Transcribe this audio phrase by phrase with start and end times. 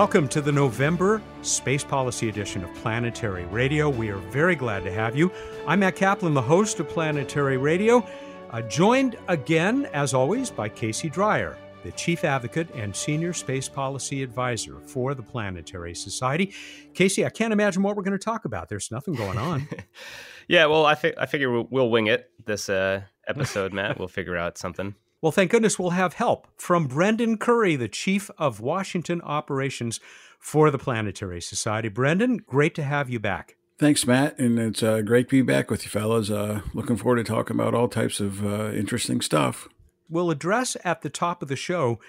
[0.00, 3.90] welcome to the November Space Policy Edition of Planetary Radio.
[3.90, 5.30] We are very glad to have you.
[5.66, 8.02] I'm Matt Kaplan, the host of Planetary Radio,
[8.48, 14.22] uh, joined again, as always, by Casey Dreyer, the Chief Advocate and Senior Space Policy
[14.22, 16.54] Advisor for the Planetary Society.
[16.94, 18.70] Casey, I can't imagine what we're going to talk about.
[18.70, 19.68] There's nothing going on.
[20.48, 23.98] yeah, well, I, fi- I figure we'll, we'll, wing it this uh, episode, Matt.
[23.98, 24.94] We'll figure out something.
[25.22, 30.00] Well, thank goodness we'll have help from Brendan Curry, the Chief of Washington Operations
[30.38, 31.90] for the Planetary Society.
[31.90, 33.56] Brendan, great to have you back.
[33.78, 36.30] Thanks, Matt, and it's uh, great to be back with you, fellas.
[36.30, 39.68] Uh, looking forward to talking about all types of uh, interesting stuff.
[40.08, 42.00] We'll address at the top of the show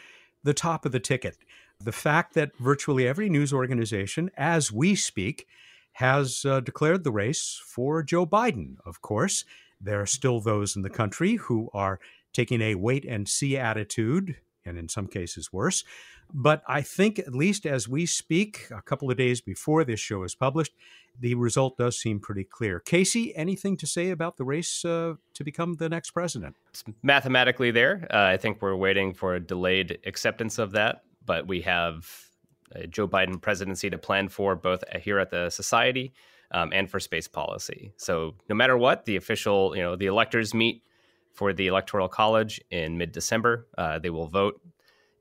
[0.44, 1.38] the top of the ticket.
[1.82, 5.48] The fact that virtually every news organization, as we speak,
[5.94, 9.44] has uh, declared the race for Joe Biden, of course.
[9.82, 12.00] There are still those in the country who are
[12.34, 15.84] taking a wait and see attitude, and in some cases worse.
[16.34, 20.24] But I think, at least as we speak, a couple of days before this show
[20.24, 20.74] is published,
[21.20, 22.80] the result does seem pretty clear.
[22.80, 26.56] Casey, anything to say about the race uh, to become the next president?
[26.70, 28.08] It's mathematically there.
[28.10, 32.08] Uh, I think we're waiting for a delayed acceptance of that, but we have
[32.74, 36.14] a Joe Biden presidency to plan for both here at the society
[36.52, 37.94] um, and for space policy.
[37.98, 40.84] So no matter what, the official, you know, the electors meet
[41.34, 43.68] for the Electoral College in mid December.
[43.78, 44.62] Uh, they will vote.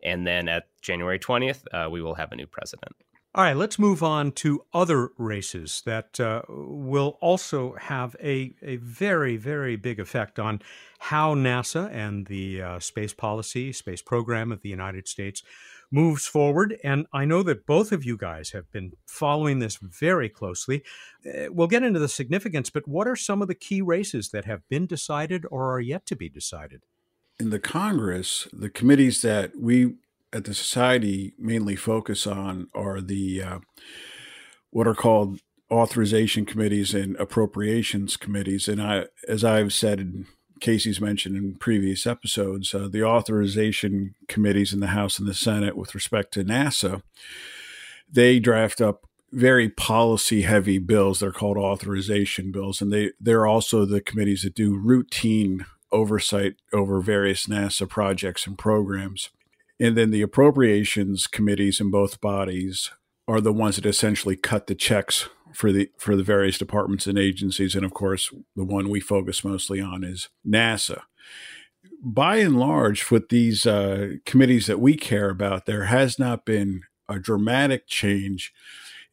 [0.03, 2.95] And then at January 20th, uh, we will have a new president.
[3.33, 8.77] All right, let's move on to other races that uh, will also have a, a
[8.79, 10.61] very, very big effect on
[10.99, 15.45] how NASA and the uh, space policy, space program of the United States
[15.91, 16.77] moves forward.
[16.85, 20.83] And I know that both of you guys have been following this very closely.
[21.27, 24.45] Uh, we'll get into the significance, but what are some of the key races that
[24.45, 26.85] have been decided or are yet to be decided?
[27.39, 29.95] In the Congress, the committees that we
[30.33, 33.59] at the Society mainly focus on are the uh,
[34.71, 35.41] what are called
[35.71, 38.69] authorization committees and appropriations committees.
[38.69, 40.01] And I, as I've said
[40.61, 45.77] Casey's mentioned in previous episodes, uh, the authorization committees in the House and the Senate
[45.77, 47.03] with respect to NASA,
[48.11, 51.21] they draft up very policy heavy bills.
[51.21, 52.81] They're called authorization bills.
[52.81, 58.59] And they, they're also the committees that do routine oversight over various NASA projects and
[58.59, 59.31] programs.
[59.79, 62.91] And then the appropriations committees in both bodies
[63.27, 67.19] are the ones that essentially cut the checks for the for the various departments and
[67.19, 71.03] agencies and of course the one we focus mostly on is NASA.
[72.03, 76.83] By and large with these uh, committees that we care about there has not been
[77.09, 78.53] a dramatic change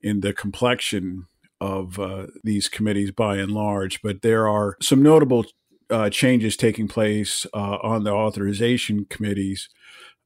[0.02, 1.28] in the complexion
[1.60, 5.46] of uh, these committees by and large but there are some notable
[5.90, 9.70] uh, changes taking place uh, on the authorization committees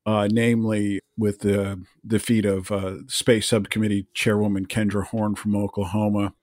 [0.06, 6.34] uh, namely with the defeat of uh, Space Subcommittee Chairwoman Kendra Horn from Oklahoma.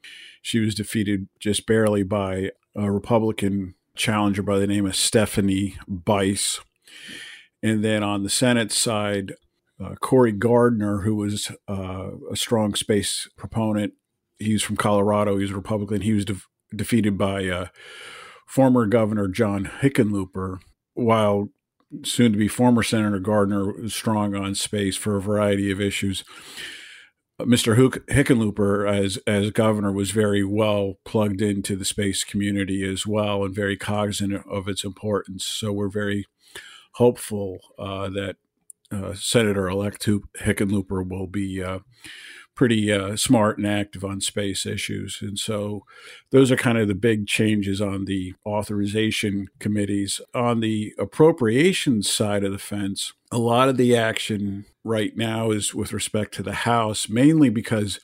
[0.42, 6.60] She was defeated just barely by a Republican challenger by the name of Stephanie Bice.
[7.62, 9.34] And then on the Senate side,
[9.82, 13.94] uh, Cory Gardner, who was uh, a strong space proponent,
[14.38, 16.02] he's from Colorado, he's a Republican.
[16.02, 16.41] He was de-
[16.74, 17.66] defeated by uh,
[18.47, 20.58] former Governor John Hickenlooper,
[20.94, 21.50] while
[22.04, 26.25] soon to be former Senator Gardner strong on space for a variety of issues.
[27.41, 27.76] Mr.
[28.09, 33.54] Hickenlooper, as as governor, was very well plugged into the space community as well, and
[33.54, 35.44] very cognizant of its importance.
[35.44, 36.27] So we're very
[36.94, 38.37] hopeful uh, that
[38.91, 40.04] uh, Senator-elect
[40.41, 41.81] Hickenlooper will be uh,
[42.58, 45.20] pretty uh, smart and active on space issues.
[45.22, 45.84] And so
[46.32, 50.20] those are kind of the big changes on the authorization committees.
[50.34, 55.72] On the appropriations side of the fence, a lot of the action right now is
[55.72, 58.00] with respect to the House, mainly because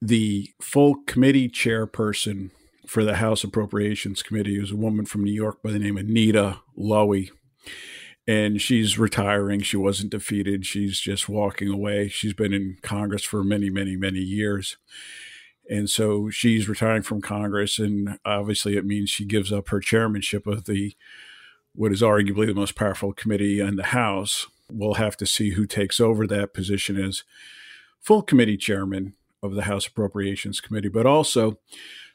[0.00, 2.50] the full committee chairperson
[2.88, 6.08] for the House Appropriations Committee is a woman from New York by the name of
[6.08, 7.30] Nita Lowey
[8.26, 9.60] and she's retiring.
[9.60, 10.64] She wasn't defeated.
[10.64, 12.08] She's just walking away.
[12.08, 14.76] She's been in Congress for many, many, many years.
[15.68, 17.78] And so she's retiring from Congress.
[17.78, 20.94] And obviously, it means she gives up her chairmanship of the
[21.74, 24.46] what is arguably the most powerful committee in the House.
[24.70, 27.24] We'll have to see who takes over that position as
[28.00, 31.58] full committee chairman of the House Appropriations Committee, but also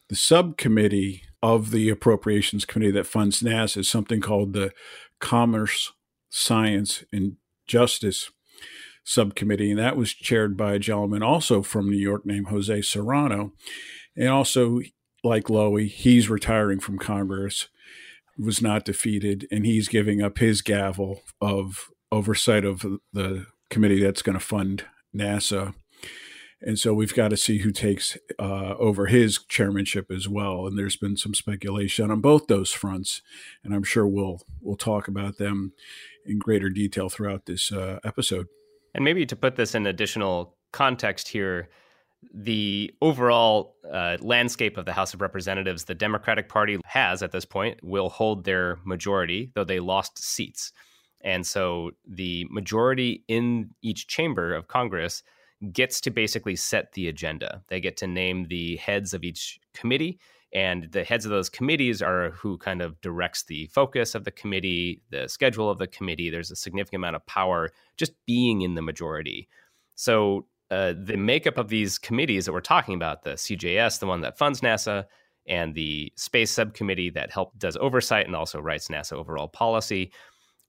[0.10, 4.71] the subcommittee of the Appropriations Committee that funds NASA is something called the
[5.19, 5.92] Commerce
[6.29, 7.38] Science and
[7.68, 8.31] Justice
[9.03, 13.53] Subcommittee, and that was chaired by a gentleman also from New York named Jose Serrano.
[14.15, 14.81] And also,
[15.24, 17.69] like Lowey, he's retiring from Congress,
[18.38, 24.21] was not defeated, and he's giving up his gavel of oversight of the committee that's
[24.21, 24.85] going to fund
[25.15, 25.74] NASA.
[26.62, 30.65] And so we've got to see who takes uh, over his chairmanship as well.
[30.65, 33.21] And there's been some speculation on both those fronts,
[33.63, 35.74] and I'm sure we'll we'll talk about them
[36.25, 38.48] in greater detail throughout this uh, episode.
[38.95, 41.69] And maybe to put this in additional context here,
[42.33, 47.45] the overall uh, landscape of the House of Representatives, the Democratic Party has at this
[47.45, 50.74] point will hold their majority, though they lost seats.
[51.21, 55.24] And so the majority in each chamber of Congress
[55.71, 57.63] gets to basically set the agenda.
[57.68, 60.19] They get to name the heads of each committee,
[60.54, 64.31] and the heads of those committees are who kind of directs the focus of the
[64.31, 66.30] committee, the schedule of the committee.
[66.30, 69.50] There's a significant amount of power just being in the majority.
[69.95, 74.21] So uh, the makeup of these committees that we're talking about, the CJS, the one
[74.21, 75.06] that funds NASA,
[75.48, 80.12] and the space subcommittee that help does oversight and also writes NASA overall policy,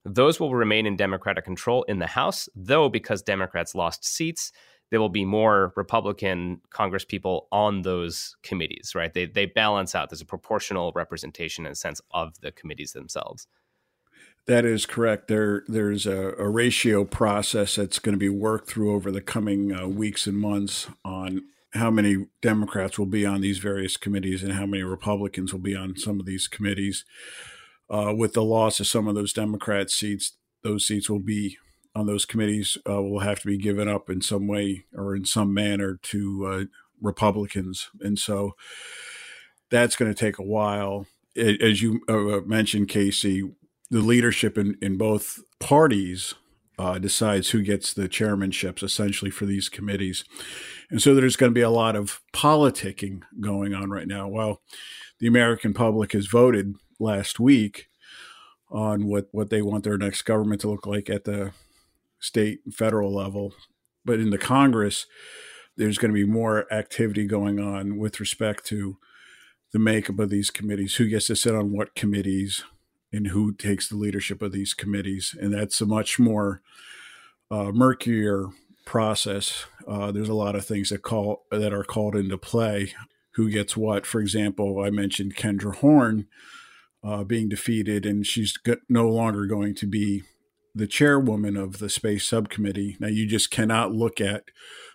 [0.04, 4.52] those will remain in Democratic control in the House, though because Democrats lost seats,
[4.90, 9.12] there will be more Republican Congress people on those committees, right?
[9.12, 10.10] They they balance out.
[10.10, 13.46] There's a proportional representation in a sense of the committees themselves.
[14.46, 15.28] That is correct.
[15.28, 19.74] There, there's a, a ratio process that's going to be worked through over the coming
[19.74, 21.42] uh, weeks and months on
[21.74, 25.76] how many Democrats will be on these various committees and how many Republicans will be
[25.76, 27.04] on some of these committees.
[27.90, 31.58] Uh, with the loss of some of those Democrat seats, those seats will be
[31.94, 35.24] on those committees uh, will have to be given up in some way or in
[35.24, 36.64] some manner to uh,
[37.00, 38.52] Republicans, and so
[39.70, 41.06] that's going to take a while.
[41.36, 43.50] As you uh, mentioned, Casey,
[43.90, 46.34] the leadership in, in both parties
[46.78, 50.24] uh, decides who gets the chairmanships essentially for these committees.
[50.90, 54.28] And so there's going to be a lot of politicking going on right now.
[54.28, 54.62] Well,
[55.18, 57.88] the American public has voted last week
[58.70, 61.52] on what, what they want their next government to look like at the
[62.18, 63.54] state and federal level.
[64.04, 65.06] But in the Congress,
[65.76, 68.96] there's going to be more activity going on with respect to
[69.72, 72.64] the makeup of these committees, who gets to sit on what committees,
[73.12, 75.34] and who takes the leadership of these committees.
[75.38, 76.62] And that's a much more
[77.50, 78.46] uh, murkier
[78.84, 79.66] process.
[79.86, 82.92] Uh, there's a lot of things that call that are called into play.
[83.32, 84.06] Who gets what?
[84.06, 86.26] For example, I mentioned Kendra Horn
[87.04, 90.24] uh, being defeated, and she's no longer going to be
[90.78, 92.96] the chairwoman of the space subcommittee.
[93.00, 94.44] Now, you just cannot look at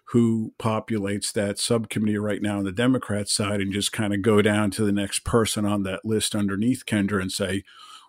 [0.07, 4.41] who populates that subcommittee right now on the Democrat side and just kind of go
[4.41, 7.63] down to the next person on that list underneath Kendra and say,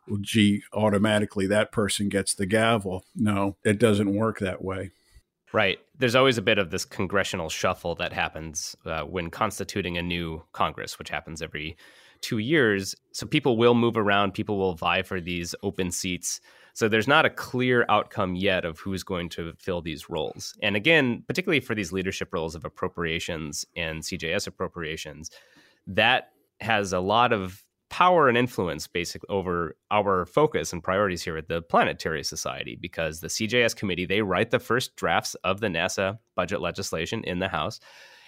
[0.07, 3.05] well, gee, automatically that person gets the gavel.
[3.15, 4.93] No, it doesn't work that way.
[5.53, 5.79] Right.
[5.99, 10.43] There's always a bit of this congressional shuffle that happens uh, when constituting a new
[10.53, 11.77] Congress, which happens every
[12.21, 12.95] two years.
[13.13, 16.41] So people will move around, people will vie for these open seats.
[16.75, 20.55] So there's not a clear outcome yet of who's going to fill these roles.
[20.61, 25.31] And again, particularly for these leadership roles of appropriations and CJS appropriations,
[25.87, 26.31] that
[26.61, 31.47] has a lot of power and influence basically over our focus and priorities here at
[31.47, 36.19] the Planetary Society because the CJS committee they write the first drafts of the NASA
[36.35, 37.79] budget legislation in the House.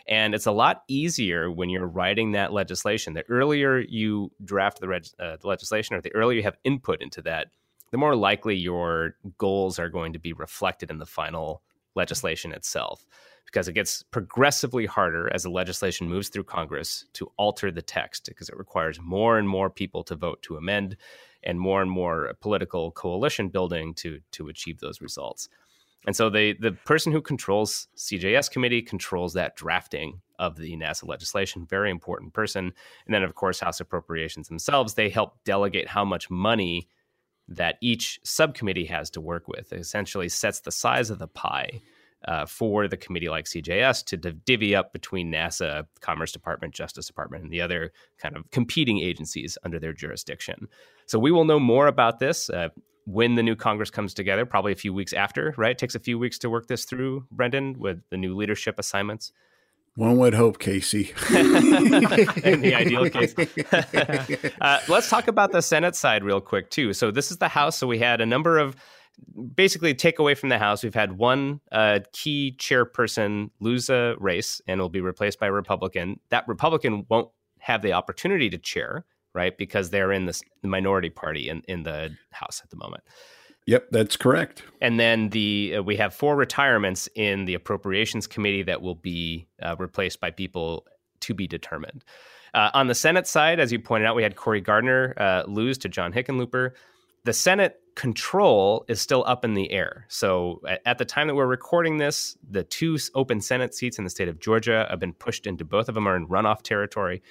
[0.07, 3.15] And it's a lot easier when you're writing that legislation.
[3.15, 7.03] The earlier you draft the, reg- uh, the legislation or the earlier you have input
[7.03, 7.49] into that,
[7.91, 11.63] the more likely your goals are going to be reflected in the final
[11.95, 13.07] legislation itself
[13.47, 18.27] because it gets progressively harder as the legislation moves through Congress to alter the text
[18.27, 20.97] because it requires more and more people to vote to amend
[21.43, 25.49] and more and more political coalition building to to achieve those results.
[26.07, 31.07] And so the the person who controls CJS committee controls that drafting of the NASA
[31.07, 32.73] legislation, very important person.
[33.07, 36.89] And then of course House Appropriations themselves, they help delegate how much money
[37.49, 39.73] that each subcommittee has to work with.
[39.73, 41.81] It essentially sets the size of the pie
[42.27, 47.45] uh, for the committee like CJS to divvy up between NASA, Commerce Department, Justice Department,
[47.45, 50.69] and the other kind of competing agencies under their jurisdiction.
[51.07, 52.71] So we will know more about this uh,
[53.05, 55.71] when the new Congress comes together, probably a few weeks after, right?
[55.73, 59.33] It takes a few weeks to work this through, Brendan, with the new leadership assignments.
[59.97, 61.15] One would hope, Casey.
[61.31, 63.35] In the ideal case.
[64.61, 66.93] uh, let's talk about the Senate side real quick, too.
[66.93, 67.79] So, this is the House.
[67.79, 68.77] So, we had a number of
[69.55, 74.61] basically take away from the House, we've had one uh, key chairperson lose a race
[74.67, 76.21] and will be replaced by a Republican.
[76.31, 79.57] That Republican won't have the opportunity to chair, right?
[79.57, 83.03] Because they're in the minority party in, in the House at the moment.
[83.67, 84.63] Yep, that's correct.
[84.81, 89.49] And then the uh, we have four retirements in the Appropriations Committee that will be
[89.61, 90.87] uh, replaced by people
[91.21, 92.05] to be determined.
[92.55, 95.79] Uh, on the Senate side, as you pointed out, we had Cory Gardner uh, lose
[95.79, 96.71] to John Hickenlooper
[97.25, 100.07] The Senate control is still up in the air.
[100.09, 104.11] So at, the time that we're recording this, the two open Senate seats in the
[104.11, 107.23] state of Georgia have been pushed into both of them are in runoff territory.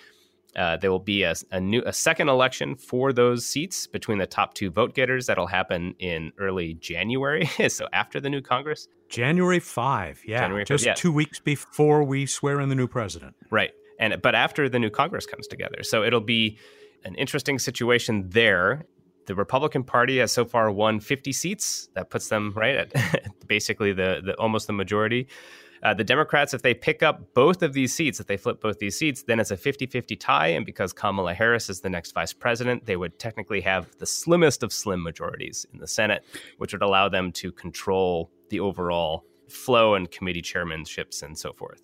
[0.56, 4.26] Uh, there will be a, a, new a second election for those seats between the
[4.26, 5.26] top two vote getters.
[5.26, 8.88] That'll happen in early January, so after the new Congress.
[9.10, 10.94] January five, yeah, January 5, just yeah.
[10.94, 13.36] two weeks before we swear in the new president.
[13.52, 16.58] Right, and but after the new Congress comes together, so it'll be
[17.04, 18.86] an interesting situation there.
[19.28, 21.90] The Republican Party has so far won 50 seats.
[21.96, 25.28] That puts them right at basically the, the almost the majority.
[25.84, 28.80] Uh, the Democrats, if they pick up both of these seats, if they flip both
[28.80, 30.48] these seats, then it's a 50 50 tie.
[30.48, 34.64] And because Kamala Harris is the next vice president, they would technically have the slimmest
[34.64, 36.24] of slim majorities in the Senate,
[36.58, 41.82] which would allow them to control the overall flow and committee chairmanships and so forth.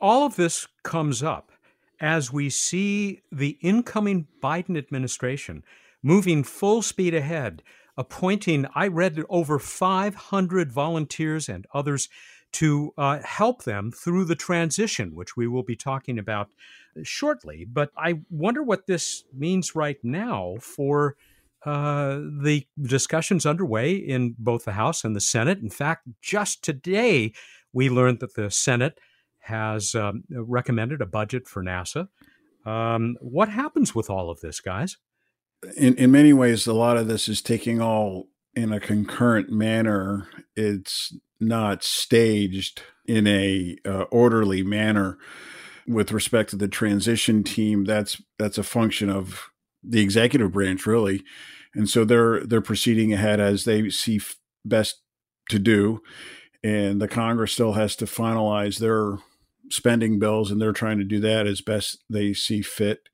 [0.00, 1.52] All of this comes up
[2.00, 5.64] as we see the incoming Biden administration
[6.02, 7.62] moving full speed ahead,
[7.96, 12.08] appointing, I read over 500 volunteers and others
[12.54, 16.50] to uh, help them through the transition, which we will be talking about
[17.02, 17.64] shortly.
[17.64, 21.16] But I wonder what this means right now for
[21.66, 25.58] uh, the discussions underway in both the House and the Senate.
[25.58, 27.32] In fact, just today,
[27.72, 29.00] we learned that the Senate
[29.40, 32.08] has um, recommended a budget for NASA.
[32.64, 34.96] Um, what happens with all of this, guys?
[35.76, 40.28] In, in many ways, a lot of this is taking all in a concurrent manner.
[40.54, 41.14] It's
[41.48, 45.18] not staged in a uh, orderly manner
[45.86, 49.50] with respect to the transition team that's that's a function of
[49.82, 51.22] the executive branch really.
[51.74, 55.02] And so they're they're proceeding ahead as they see f- best
[55.50, 56.00] to do.
[56.62, 59.18] And the congress still has to finalize their
[59.70, 63.08] spending bills and they're trying to do that as best they see fit.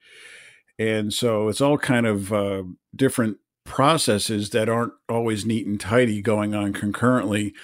[0.79, 2.63] And so it's all kind of uh,
[2.95, 7.55] different processes that aren't always neat and tidy going on concurrently.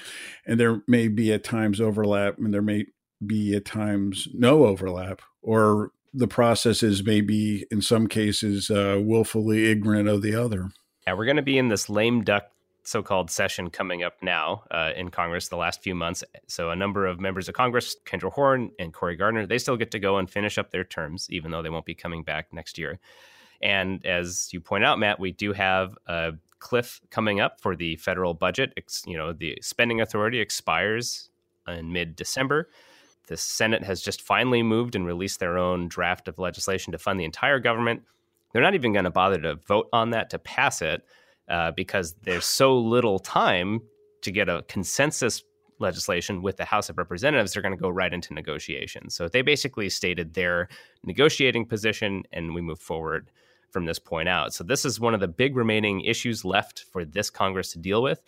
[0.47, 2.87] And there may be at times overlap, and there may
[3.25, 9.71] be at times no overlap, or the processes may be, in some cases, uh, willfully
[9.71, 10.71] ignorant of the other.
[11.07, 12.51] Yeah, we're going to be in this lame duck
[12.87, 16.23] so called session coming up now uh, in Congress the last few months.
[16.47, 19.91] So, a number of members of Congress, Kendra Horn and Cory Gardner, they still get
[19.91, 22.79] to go and finish up their terms, even though they won't be coming back next
[22.79, 22.99] year.
[23.63, 27.97] And as you point out, Matt, we do have a cliff coming up for the
[27.97, 28.73] federal budget.
[28.77, 31.31] It's, you know, the spending authority expires
[31.67, 32.69] in mid December.
[33.29, 37.19] The Senate has just finally moved and released their own draft of legislation to fund
[37.19, 38.03] the entire government.
[38.53, 41.03] They're not even going to bother to vote on that to pass it
[41.49, 43.81] uh, because there's so little time
[44.23, 45.43] to get a consensus
[45.79, 49.15] legislation with the House of Representatives, they're going to go right into negotiations.
[49.15, 50.69] So they basically stated their
[51.05, 53.31] negotiating position, and we move forward
[53.77, 54.55] from this point out.
[54.55, 58.03] So this is one of the big remaining issues left for this Congress to deal
[58.03, 58.23] with.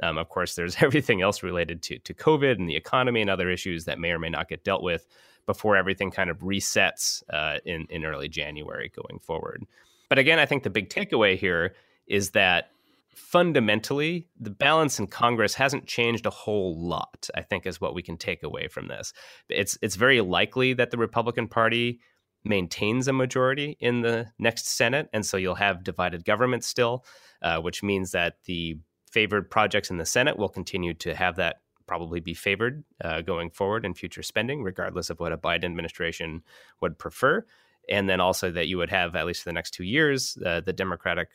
[0.00, 3.50] Um, of course, there's everything else related to to COVID and the economy and other
[3.50, 5.08] issues that may or may not get dealt with
[5.44, 9.66] before everything kind of resets uh, in in early January going forward.
[10.08, 11.74] But again, I think the big takeaway here
[12.06, 12.70] is that
[13.12, 17.28] fundamentally the balance in Congress hasn't changed a whole lot.
[17.34, 19.12] I think is what we can take away from this.
[19.48, 21.98] It's it's very likely that the Republican Party
[22.44, 25.08] maintains a majority in the next Senate.
[25.12, 27.04] And so you'll have divided government still,
[27.42, 28.78] uh, which means that the
[29.10, 33.50] favored projects in the Senate will continue to have that probably be favored uh, going
[33.50, 36.42] forward in future spending, regardless of what a Biden administration
[36.80, 37.44] would prefer.
[37.88, 40.60] And then also that you would have, at least for the next two years, uh,
[40.60, 41.28] the Democratic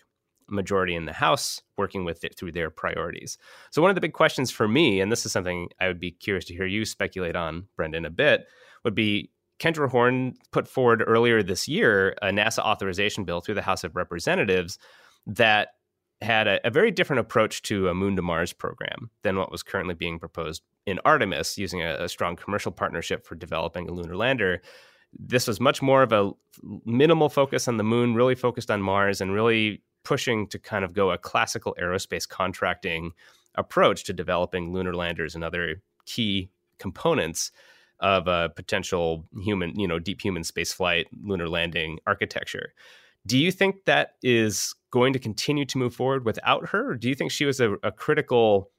[0.49, 3.37] majority in the House working with it through their priorities.
[3.69, 6.11] So, one of the big questions for me, and this is something I would be
[6.11, 8.47] curious to hear you speculate on, Brendan, a bit,
[8.83, 13.61] would be Kendra Horn put forward earlier this year a NASA authorization bill through the
[13.61, 14.77] House of Representatives
[15.25, 15.69] that
[16.21, 19.61] had a, a, very different approach to a Moon to Mars program than what was
[19.61, 24.15] currently being proposed in Artemis, using a, a strong commercial partnership for developing a lunar
[24.15, 24.61] lander.
[25.13, 26.31] This was much more of a
[26.85, 30.93] minimal focus on the moon, really focused on Mars, and really pushing to kind of
[30.93, 33.11] go a classical aerospace contracting
[33.55, 36.49] approach to developing lunar landers and other key
[36.79, 37.51] components
[37.99, 42.73] of a potential human, you know, deep human space flight, lunar landing architecture.
[43.25, 46.91] Do you think that is going to continue to move forward without her?
[46.91, 48.71] Or do you think she was a, a critical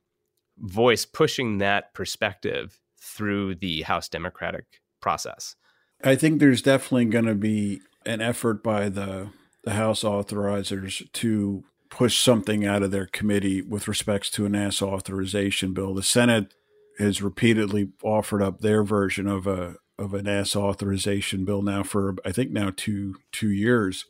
[0.59, 4.65] voice pushing that perspective through the House Democratic
[5.01, 5.57] process?
[6.03, 9.31] I think there's definitely going to be an effort by the
[9.65, 14.83] the House authorizers to push something out of their committee with respects to a NASA
[14.83, 15.95] authorization bill.
[15.95, 16.55] The Senate
[16.99, 22.17] has repeatedly offered up their version of a of a NASA authorization bill now for
[22.25, 24.05] I think now two two years.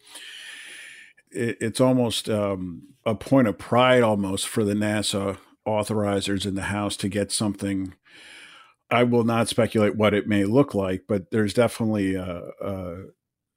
[1.31, 6.63] it, it's almost um, a point of pride almost for the NASA authorizers in the
[6.63, 7.95] House to get something.
[8.91, 12.97] I will not speculate what it may look like, but there's definitely a, a,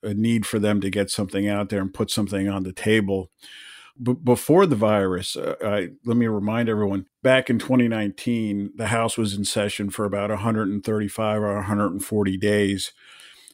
[0.04, 3.32] a need for them to get something out there and put something on the table.
[4.02, 9.18] B- before the virus, uh, I, let me remind everyone back in 2019, the House
[9.18, 12.94] was in session for about 135 or 140 days.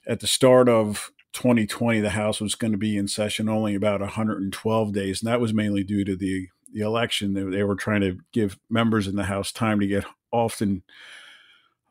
[0.07, 4.01] At the start of 2020, the House was going to be in session only about
[4.01, 7.33] 112 days, and that was mainly due to the the election.
[7.33, 10.83] They, they were trying to give members in the House time to get often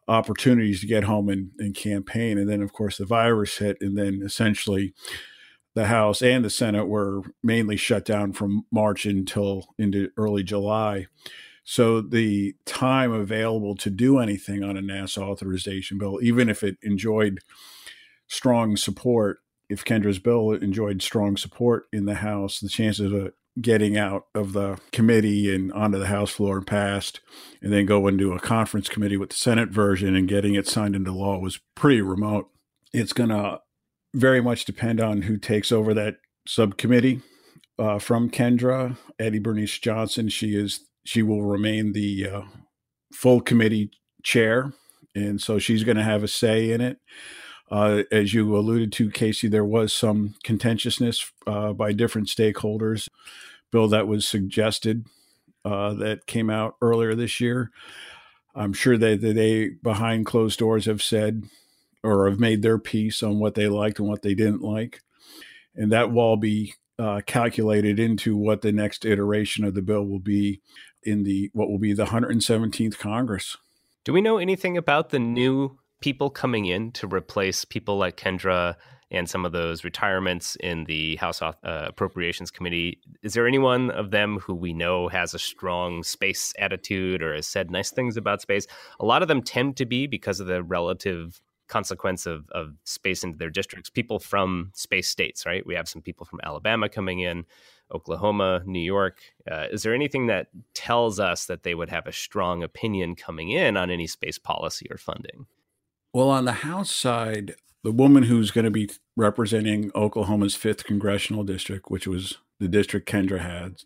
[0.08, 3.96] opportunities to get home and, and campaign, and then of course the virus hit, and
[3.98, 4.94] then essentially
[5.76, 11.06] the House and the Senate were mainly shut down from March until into early July.
[11.64, 16.78] So the time available to do anything on a NASA authorization bill, even if it
[16.82, 17.40] enjoyed
[18.26, 23.98] strong support, if Kendra's bill enjoyed strong support in the House, the chances of getting
[23.98, 27.20] out of the committee and onto the House floor and passed,
[27.60, 30.96] and then go into a conference committee with the Senate version and getting it signed
[30.96, 32.48] into law was pretty remote.
[32.94, 33.60] It's going to
[34.14, 37.20] very much depend on who takes over that subcommittee
[37.78, 38.96] uh, from Kendra.
[39.18, 42.42] Eddie Bernice Johnson, she is she will remain the uh,
[43.12, 43.90] full committee
[44.22, 44.72] chair,
[45.14, 46.98] and so she's going to have a say in it.
[47.70, 53.08] Uh, as you alluded to, Casey, there was some contentiousness uh, by different stakeholders.
[53.72, 55.06] Bill that was suggested
[55.64, 57.70] uh, that came out earlier this year.
[58.54, 61.44] I'm sure that they, behind closed doors, have said
[62.06, 65.00] or have made their piece on what they liked and what they didn't like.
[65.74, 70.04] And that will all be uh, calculated into what the next iteration of the bill
[70.04, 70.60] will be
[71.02, 73.56] in the what will be the 117th Congress.
[74.04, 78.76] Do we know anything about the new people coming in to replace people like Kendra
[79.10, 83.00] and some of those retirements in the House uh, Appropriations Committee.
[83.22, 87.46] Is there anyone of them who we know has a strong space attitude or has
[87.46, 88.66] said nice things about space?
[88.98, 93.24] A lot of them tend to be because of the relative consequence of, of space
[93.24, 95.66] into their districts, people from space states, right?
[95.66, 97.44] We have some people from Alabama coming in,
[97.92, 99.18] Oklahoma, New York.
[99.50, 103.50] Uh, is there anything that tells us that they would have a strong opinion coming
[103.50, 105.46] in on any space policy or funding?
[106.12, 111.44] Well, on the House side, the woman who's going to be representing Oklahoma's 5th congressional
[111.44, 113.82] district, which was the district Kendra had,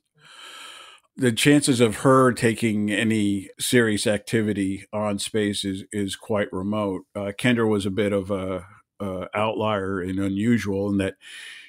[1.16, 7.02] the chances of her taking any serious activity on space is, is quite remote.
[7.14, 8.64] Uh, Kendra was a bit of a,
[9.00, 11.16] a outlier and unusual in that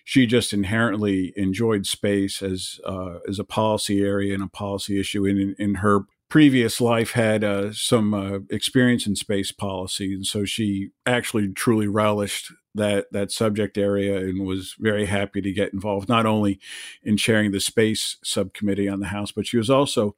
[0.03, 5.25] she just inherently enjoyed space as uh, as a policy area and a policy issue.
[5.25, 6.01] in, in her
[6.31, 11.87] previous life had uh, some uh, experience in space policy, and so she actually truly
[11.87, 16.57] relished that that subject area and was very happy to get involved not only
[17.03, 20.15] in chairing the space subcommittee on the House, but she was also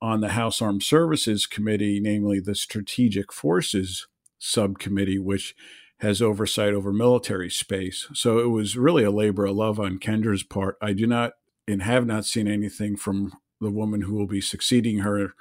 [0.00, 4.06] on the House Armed Services Committee, namely the Strategic Forces
[4.38, 5.54] Subcommittee, which
[5.98, 8.08] has oversight over military space.
[8.14, 10.78] So it was really a labor of love on Kendra's part.
[10.80, 11.34] I do not
[11.68, 15.34] and have not seen anything from the woman who will be succeeding her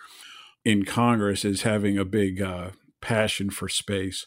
[0.65, 2.71] in Congress is having a big uh,
[3.02, 4.26] passion for space.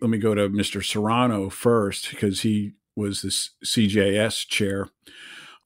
[0.00, 0.84] Let me go to Mr.
[0.84, 4.88] Serrano first because he was the CJS chair.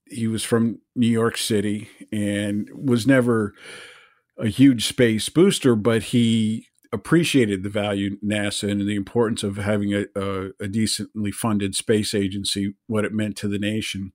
[0.08, 3.54] He was from New York City and was never
[4.38, 9.92] a huge space booster, but he appreciated the value NASA and the importance of having
[9.92, 14.12] a, a, a decently funded space agency, what it meant to the nation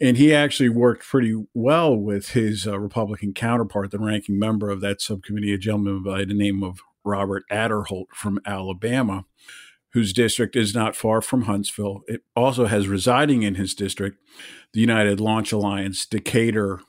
[0.00, 4.80] and he actually worked pretty well with his uh, Republican counterpart, the ranking member of
[4.80, 9.24] that subcommittee, a gentleman by the name of Robert Aderholt from Alabama,
[9.92, 12.02] whose district is not far from Huntsville.
[12.06, 14.18] It also has residing in his district
[14.72, 16.80] the United Launch Alliance Decatur,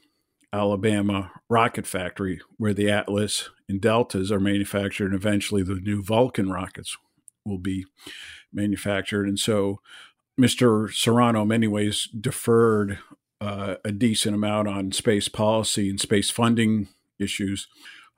[0.52, 6.52] Alabama rocket factory, where the Atlas and Deltas are manufactured, and eventually the new Vulcan
[6.52, 6.98] rockets
[7.45, 7.86] will be
[8.52, 9.28] manufactured.
[9.28, 9.80] And so
[10.39, 10.91] Mr.
[10.93, 12.99] Serrano, in many ways, deferred
[13.41, 16.88] uh, a decent amount on space policy and space funding
[17.19, 17.67] issues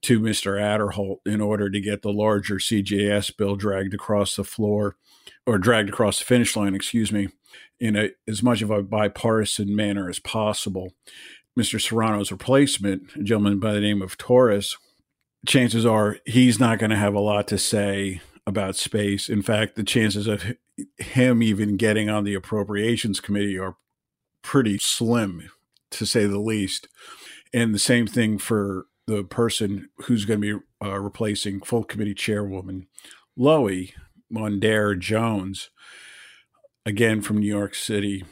[0.04, 0.60] to Mr.
[0.60, 4.96] Aderholt in order to get the larger CJS bill dragged across the floor
[5.46, 7.30] or dragged across the finish line, excuse me,
[7.80, 10.94] in a, as much of a bipartisan manner as possible.
[11.60, 11.82] Mr.
[11.82, 14.78] Serrano's replacement, a gentleman by the name of Torres,
[15.48, 19.30] chances are he's not going to have a lot to say about space.
[19.30, 20.56] In fact, the chances of
[20.98, 23.78] him even getting on the appropriations committee are
[24.42, 25.50] pretty slim,
[25.92, 26.88] to say the least.
[27.54, 32.14] And the same thing for the person who's going to be uh, replacing full committee
[32.14, 32.88] chairwoman
[33.38, 33.94] Lowey
[34.34, 35.70] Mondaire Jones,
[36.86, 38.24] again from New York City,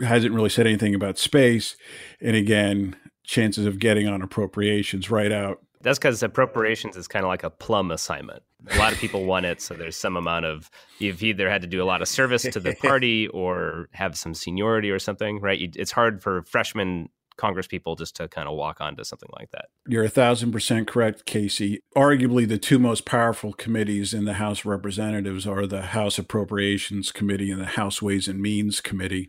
[0.00, 1.76] hasn't really said anything about space.
[2.20, 5.60] And again, chances of getting on appropriations right out.
[5.80, 8.42] That's because appropriations is kind of like a plum assignment.
[8.70, 11.68] A lot of people want it, so there's some amount of you've either had to
[11.68, 15.70] do a lot of service to the party or have some seniority or something, right?
[15.76, 19.66] It's hard for freshmen Congress people just to kind of walk onto something like that.
[19.88, 21.80] You're a thousand percent correct, Casey.
[21.96, 27.12] Arguably, the two most powerful committees in the House of Representatives are the House Appropriations
[27.12, 29.28] Committee and the House Ways and Means Committee.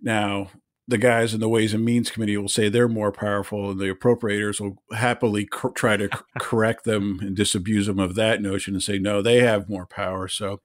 [0.00, 0.50] Now,
[0.88, 3.94] the guys in the Ways and Means Committee will say they're more powerful, and the
[3.94, 8.82] appropriators will happily cr- try to correct them and disabuse them of that notion and
[8.82, 10.26] say, no, they have more power.
[10.28, 10.60] So,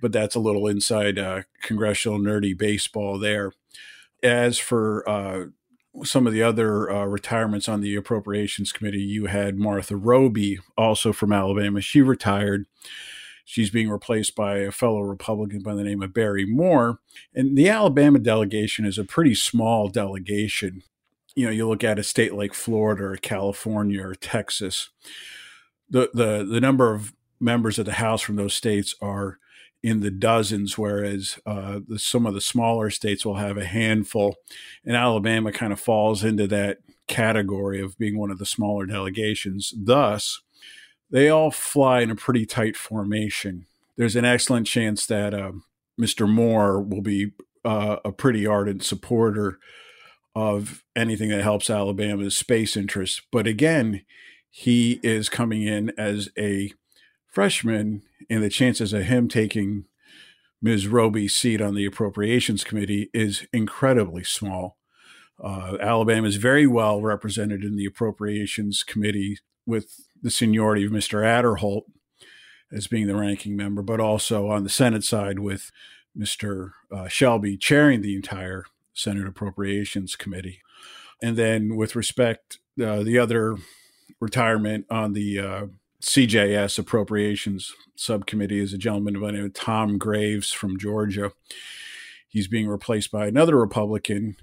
[0.00, 3.52] but that's a little inside uh, congressional nerdy baseball there
[4.24, 5.44] as for uh,
[6.02, 11.12] some of the other uh, retirements on the appropriations committee, you had Martha Roby, also
[11.12, 11.80] from Alabama.
[11.80, 12.66] She retired.
[13.44, 16.98] She's being replaced by a fellow Republican by the name of Barry Moore.
[17.34, 20.82] And the Alabama delegation is a pretty small delegation.
[21.34, 24.90] You know, you look at a state like Florida or California or Texas,
[25.90, 29.38] the, the, the number of members of the House from those states are
[29.82, 34.36] in the dozens, whereas uh, the, some of the smaller states will have a handful.
[34.84, 39.74] And Alabama kind of falls into that category of being one of the smaller delegations.
[39.76, 40.40] Thus,
[41.14, 43.66] they all fly in a pretty tight formation.
[43.96, 45.52] There's an excellent chance that uh,
[45.98, 46.28] Mr.
[46.28, 47.30] Moore will be
[47.64, 49.60] uh, a pretty ardent supporter
[50.34, 53.22] of anything that helps Alabama's space interests.
[53.30, 54.02] But again,
[54.50, 56.72] he is coming in as a
[57.28, 59.84] freshman, and the chances of him taking
[60.60, 60.88] Ms.
[60.88, 64.78] Roby's seat on the Appropriations Committee is incredibly small.
[65.40, 71.22] Uh, Alabama is very well represented in the Appropriations Committee with the seniority of Mr.
[71.22, 71.82] Aderholt
[72.72, 75.70] as being the ranking member, but also on the Senate side with
[76.18, 76.70] Mr.
[76.90, 80.62] Uh, Shelby chairing the entire Senate Appropriations Committee.
[81.22, 83.56] And then with respect, uh, the other
[84.18, 85.66] retirement on the uh,
[86.00, 91.32] CJS Appropriations Subcommittee is a gentleman by the name of Tom Graves from Georgia.
[92.28, 94.36] He's being replaced by another Republican,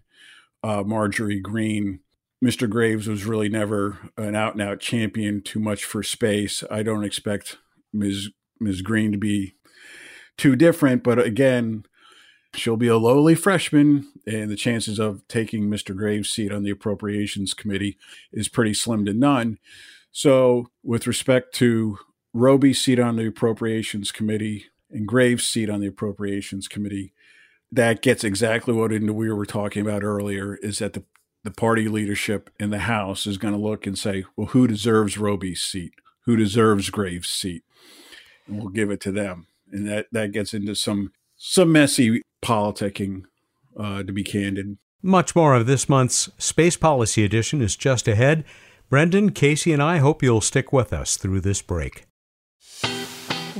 [0.63, 2.01] uh, Marjorie Greene.
[2.43, 2.69] Mr.
[2.69, 6.63] Graves was really never an out and out champion too much for space.
[6.71, 7.57] I don't expect
[7.93, 8.29] Ms.
[8.59, 8.81] Ms.
[8.81, 9.55] Greene to be
[10.37, 11.85] too different, but again,
[12.55, 15.95] she'll be a lowly freshman, and the chances of taking Mr.
[15.95, 17.97] Graves' seat on the Appropriations Committee
[18.31, 19.57] is pretty slim to none.
[20.11, 21.99] So, with respect to
[22.33, 27.13] Roby's seat on the Appropriations Committee and Graves' seat on the Appropriations Committee,
[27.71, 31.03] that gets exactly what we were talking about earlier is that the,
[31.43, 35.17] the party leadership in the House is going to look and say, well, who deserves
[35.17, 35.93] Roby's seat?
[36.25, 37.63] Who deserves Graves' seat?
[38.47, 39.47] And we'll give it to them.
[39.71, 41.11] And that, that gets into some
[41.43, 43.23] some messy politicking,
[43.75, 44.77] uh, to be candid.
[45.01, 48.43] Much more of this month's Space Policy Edition is just ahead.
[48.89, 52.05] Brendan, Casey, and I hope you'll stick with us through this break.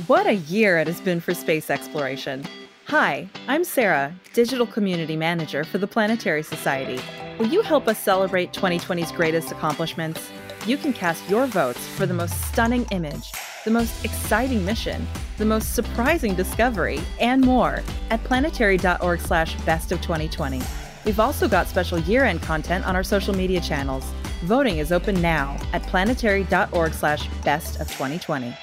[0.06, 2.44] What a year it has been for space exploration.
[2.92, 7.00] Hi, I'm Sarah, Digital Community Manager for the Planetary Society.
[7.38, 10.30] Will you help us celebrate 2020's greatest accomplishments?
[10.66, 13.32] You can cast your votes for the most stunning image,
[13.64, 20.02] the most exciting mission, the most surprising discovery, and more at planetary.org slash best of
[20.02, 20.60] 2020.
[21.06, 24.04] We've also got special year-end content on our social media channels.
[24.42, 28.54] Voting is open now at planetary.org slash best of 2020.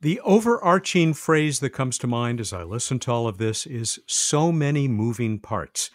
[0.00, 3.98] The overarching phrase that comes to mind as I listen to all of this is
[4.06, 5.90] so many moving parts.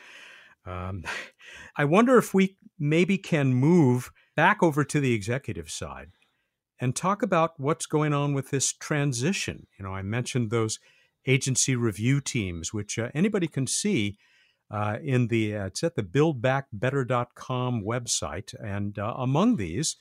[0.66, 1.06] Um,
[1.78, 6.10] I wonder if we maybe can move back over to the executive side
[6.82, 9.68] and talk about what's going on with this transition.
[9.80, 10.80] You know, I mentioned those
[11.26, 14.18] agency review teams, which uh, anybody can see
[14.70, 19.96] uh, in the uh, it's at the buildbackbetter.com website, and uh, among these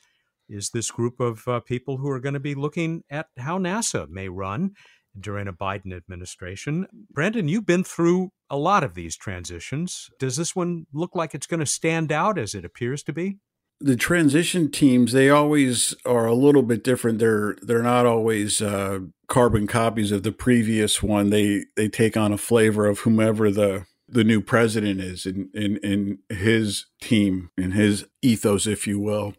[0.49, 4.09] is this group of uh, people who are going to be looking at how NASA
[4.09, 4.73] may run
[5.19, 6.87] during a Biden administration.
[7.11, 10.09] Brendan, you've been through a lot of these transitions.
[10.19, 13.39] Does this one look like it's going to stand out as it appears to be?
[13.85, 19.01] the transition teams they always are a little bit different they're they're not always uh,
[19.27, 23.85] carbon copies of the previous one they they take on a flavor of whomever the
[24.13, 29.35] the new president is in, in, in his team, in his ethos, if you will.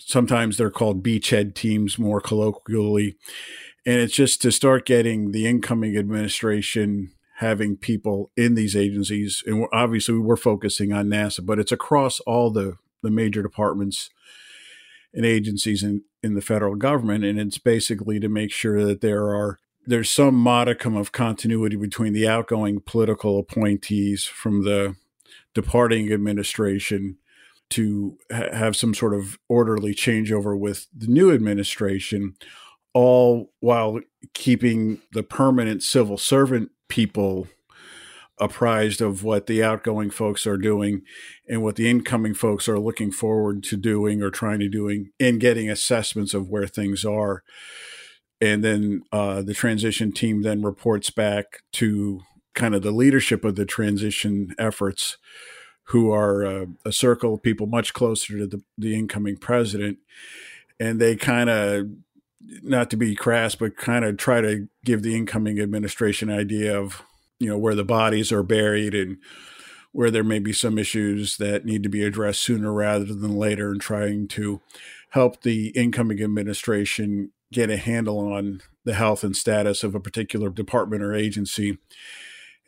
[0.00, 3.16] Sometimes they're called beachhead teams more colloquially.
[3.86, 9.42] And it's just to start getting the incoming administration having people in these agencies.
[9.46, 14.10] And obviously, we're focusing on NASA, but it's across all the, the major departments
[15.14, 17.24] and agencies in, in the federal government.
[17.24, 22.12] And it's basically to make sure that there are there's some modicum of continuity between
[22.12, 24.94] the outgoing political appointees from the
[25.54, 27.16] departing administration
[27.70, 32.34] to ha- have some sort of orderly changeover with the new administration,
[32.92, 34.00] all while
[34.34, 37.46] keeping the permanent civil servant people
[38.40, 41.02] apprised of what the outgoing folks are doing
[41.48, 45.40] and what the incoming folks are looking forward to doing or trying to doing and
[45.40, 47.42] getting assessments of where things are.
[48.40, 52.20] And then uh, the transition team then reports back to
[52.54, 55.18] kind of the leadership of the transition efforts
[55.90, 59.98] who are uh, a circle of people much closer to the, the incoming president
[60.78, 61.86] and they kind of
[62.62, 67.02] not to be crass but kind of try to give the incoming administration idea of
[67.38, 69.18] you know where the bodies are buried and
[69.92, 73.72] where there may be some issues that need to be addressed sooner rather than later
[73.72, 74.60] and trying to
[75.10, 80.48] help the incoming administration get a handle on the health and status of a particular
[80.48, 81.78] department or agency.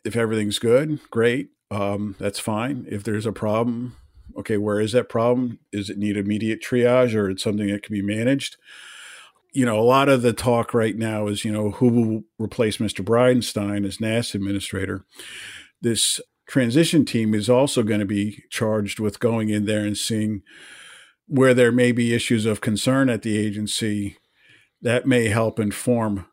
[0.03, 1.49] If everything's good, great.
[1.73, 2.85] Um, that's fine.
[2.87, 3.95] If there's a problem,
[4.37, 5.57] okay, where is that problem?
[5.71, 8.57] Does it need immediate triage or it's something that can be managed?
[9.53, 12.77] You know, a lot of the talk right now is, you know, who will replace
[12.77, 13.03] Mr.
[13.03, 15.03] Bridenstine as NASA administrator.
[15.81, 20.43] This transition team is also going to be charged with going in there and seeing
[21.25, 24.17] where there may be issues of concern at the agency
[24.81, 26.27] that may help inform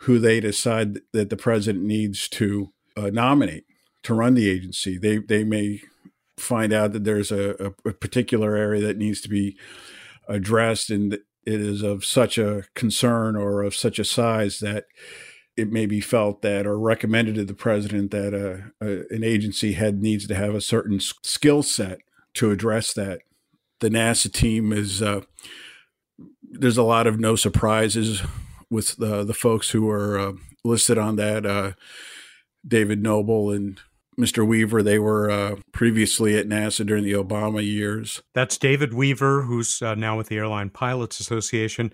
[0.00, 3.64] who they decide that the president needs to uh, nominate
[4.06, 4.98] to run the agency.
[4.98, 5.80] They they may
[6.38, 9.56] find out that there's a, a, particular area that needs to be
[10.28, 14.84] addressed, and it is of such a concern or of such a size that
[15.56, 19.72] it may be felt that or recommended to the president that a, a, an agency
[19.72, 21.98] head needs to have a certain skill set
[22.34, 23.22] to address that.
[23.80, 25.22] The NASA team is uh,
[26.42, 28.22] there's a lot of no surprises
[28.70, 30.32] with the the folks who are uh,
[30.64, 31.44] listed on that.
[31.44, 31.72] Uh,
[32.66, 33.80] David Noble and
[34.18, 34.46] Mr.
[34.46, 38.22] Weaver, they were uh, previously at NASA during the Obama years.
[38.34, 41.92] That's David Weaver, who's uh, now with the Airline Pilots Association.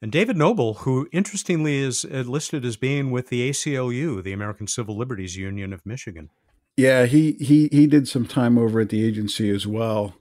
[0.00, 4.66] And David Noble, who interestingly is uh, listed as being with the ACLU, the American
[4.66, 6.30] Civil Liberties Union of Michigan.
[6.76, 10.16] Yeah, he he he did some time over at the agency as well.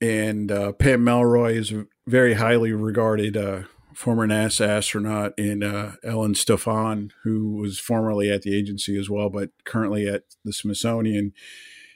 [0.00, 3.62] And uh, Pam Melroy is a very highly regarded uh,
[3.96, 9.30] former NASA astronaut, and uh, Ellen Stofan, who was formerly at the agency as well,
[9.30, 11.32] but currently at the Smithsonian,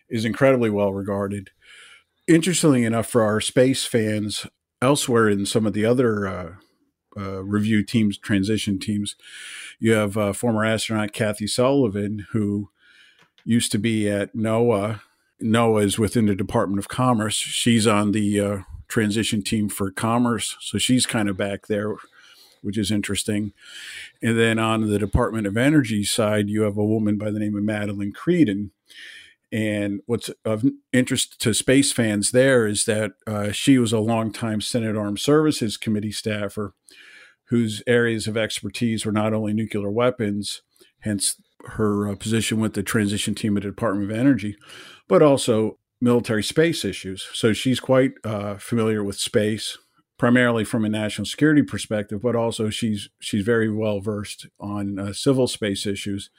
[0.08, 1.50] is incredibly well regarded.
[2.26, 4.46] Interestingly enough, for our space fans
[4.80, 6.52] elsewhere in some of the other uh,
[7.16, 9.16] uh, review teams, transition teams,
[9.78, 12.70] you have uh, former astronaut Kathy Sullivan, who
[13.44, 15.00] used to be at NOAA
[15.42, 17.34] NOAA is within the Department of Commerce.
[17.34, 18.58] She's on the uh,
[18.90, 21.94] transition team for commerce, so she's kind of back there,
[22.62, 23.52] which is interesting.
[24.22, 27.56] And then on the Department of Energy side, you have a woman by the name
[27.56, 28.70] of Madelyn Creedon.
[29.52, 34.60] And what's of interest to space fans there is that uh, she was a longtime
[34.60, 36.74] Senate Armed Services Committee staffer
[37.50, 40.62] whose areas of expertise were not only nuclear weapons,
[41.00, 41.34] hence
[41.66, 44.56] her uh, position with the transition team at the Department of Energy,
[45.08, 47.28] but also military space issues.
[47.32, 49.78] So she's quite uh, familiar with space,
[50.18, 55.12] primarily from a national security perspective, but also she's she's very well versed on uh,
[55.12, 56.30] civil space issues.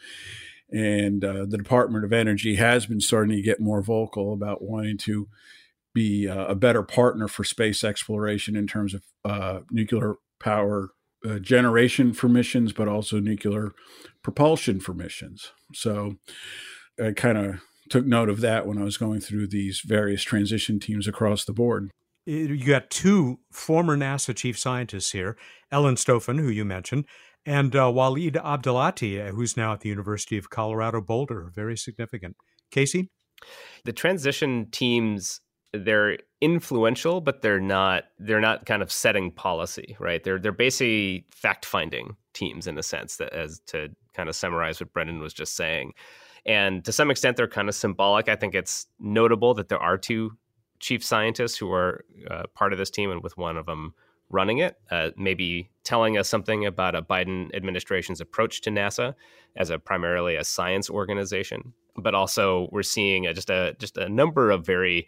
[0.71, 4.97] And uh, the Department of Energy has been starting to get more vocal about wanting
[5.00, 5.28] to
[5.93, 10.91] be uh, a better partner for space exploration in terms of uh, nuclear power
[11.30, 13.74] uh, generation for missions, but also nuclear
[14.24, 15.52] propulsion for missions.
[15.74, 16.15] So
[17.04, 20.80] I kind of took note of that when I was going through these various transition
[20.80, 21.91] teams across the board.
[22.25, 25.38] You got two former NASA chief scientists here,
[25.71, 27.06] Ellen Stofan, who you mentioned,
[27.45, 31.51] and uh, Waleed Abdalati, uh, who's now at the University of Colorado Boulder.
[31.54, 32.38] Very significant.
[32.71, 33.10] Casey?
[33.86, 35.41] The transition teams
[35.73, 40.23] they're influential, but they're not they're not kind of setting policy, right?
[40.23, 44.80] They're they're basically fact finding teams in a sense that as to kind of summarize
[44.80, 45.93] what Brendan was just saying.
[46.45, 48.27] And to some extent, they're kind of symbolic.
[48.27, 50.38] I think it's notable that there are two
[50.80, 53.93] chief scientists who are uh, part of this team, and with one of them
[54.30, 59.13] running it, uh, maybe telling us something about a Biden administration's approach to NASA
[59.56, 61.73] as a primarily a science organization.
[61.95, 65.08] But also, we're seeing a, just a just a number of very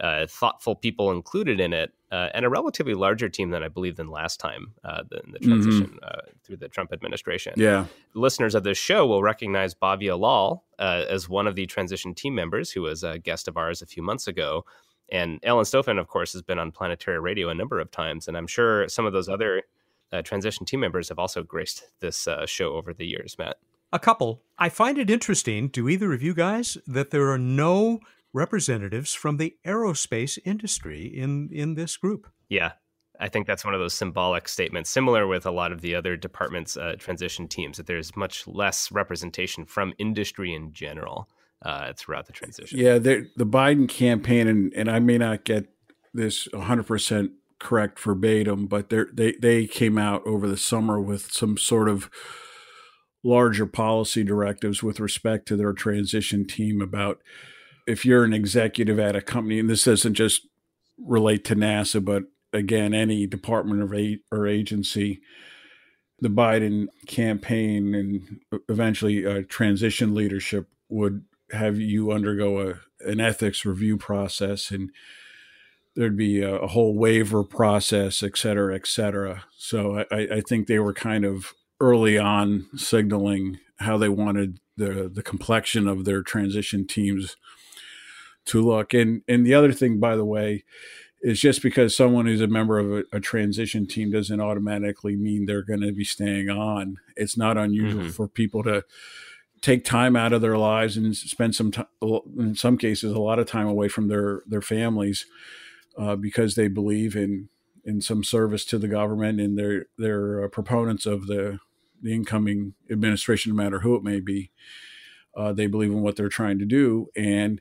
[0.00, 3.96] uh, thoughtful people included in it, uh, and a relatively larger team than I believe
[3.96, 5.48] than last time uh, the, the mm-hmm.
[5.48, 6.30] transition mm-hmm.
[6.42, 7.54] through the Trump administration.
[7.56, 12.14] Yeah, listeners of this show will recognize Bhavya Lal uh, as one of the transition
[12.14, 14.64] team members who was a guest of ours a few months ago.
[15.12, 18.36] And Ellen Stofan, of course, has been on planetary radio a number of times, and
[18.36, 19.62] I'm sure some of those other
[20.12, 23.58] uh, transition team members have also graced this uh, show over the years, Matt?
[23.92, 24.42] A couple.
[24.58, 28.00] I find it interesting, do either of you guys, that there are no
[28.34, 32.26] representatives from the aerospace industry in, in this group.
[32.48, 32.72] Yeah,
[33.18, 36.16] I think that's one of those symbolic statements, similar with a lot of the other
[36.16, 41.28] departments' uh, transition teams, that there's much less representation from industry in general
[41.62, 42.78] uh, throughout the transition.
[42.78, 45.68] Yeah, the Biden campaign, and, and I may not get
[46.12, 51.88] this 100% correct verbatim, but they they came out over the summer with some sort
[51.88, 52.10] of
[53.22, 57.22] larger policy directives with respect to their transition team about
[57.86, 60.46] if you're an executive at a company, and this doesn't just
[60.98, 65.20] relate to NASA, but again, any department of a, or agency,
[66.20, 73.64] the Biden campaign and eventually uh, transition leadership would have you undergo a, an ethics
[73.64, 74.90] review process and
[75.96, 79.44] there'd be a, a, whole waiver process, et cetera, et cetera.
[79.56, 85.10] So I, I think they were kind of early on signaling how they wanted the
[85.12, 87.36] the complexion of their transition teams
[88.46, 88.94] to look.
[88.94, 90.64] And and the other thing, by the way,
[91.20, 95.46] is just because someone is a member of a, a transition team doesn't automatically mean
[95.46, 96.98] they're going to be staying on.
[97.16, 98.10] It's not unusual mm-hmm.
[98.10, 98.84] for people to
[99.62, 101.86] take time out of their lives and spend some time,
[102.38, 105.24] in some cases, a lot of time away from their their families
[105.96, 107.48] uh, because they believe in
[107.84, 111.58] in some service to the government and they're they're uh, proponents of the
[112.02, 114.50] the incoming administration, no matter who it may be.
[115.34, 117.60] Uh, they believe in what they're trying to do and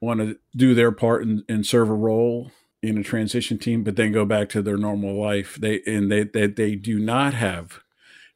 [0.00, 2.50] want to do their part and, and serve a role
[2.82, 5.56] in a transition team, but then go back to their normal life.
[5.56, 7.80] They and they they, they do not have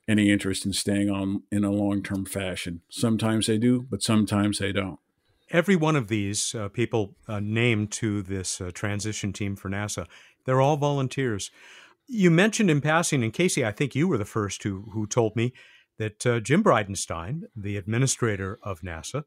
[0.06, 2.82] any interest in staying on in a long term fashion.
[2.90, 4.98] Sometimes they do, but sometimes they don't.
[5.50, 10.06] Every one of these uh, people uh, named to this uh, transition team for NASA,
[10.44, 11.50] they're all volunteers.
[12.06, 15.36] You mentioned in passing, and Casey, I think you were the first who who told
[15.36, 15.52] me
[15.96, 19.24] that uh, Jim Bridenstine, the administrator of NASA,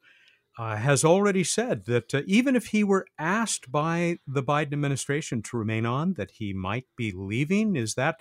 [0.57, 5.41] uh, has already said that uh, even if he were asked by the Biden administration
[5.43, 7.75] to remain on, that he might be leaving.
[7.75, 8.19] Is that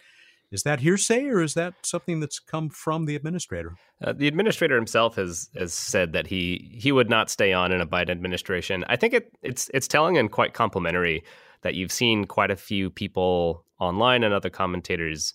[0.52, 3.74] is that hearsay, or is that something that's come from the administrator?
[4.02, 7.80] Uh, the administrator himself has has said that he he would not stay on in
[7.80, 8.84] a Biden administration.
[8.88, 11.24] I think it, it's it's telling and quite complimentary
[11.62, 15.34] that you've seen quite a few people online and other commentators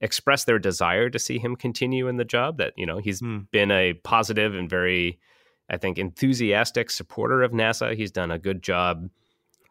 [0.00, 2.58] express their desire to see him continue in the job.
[2.58, 3.50] That you know he's mm.
[3.50, 5.18] been a positive and very
[5.70, 7.94] I think, enthusiastic supporter of NASA.
[7.94, 9.10] He's done a good job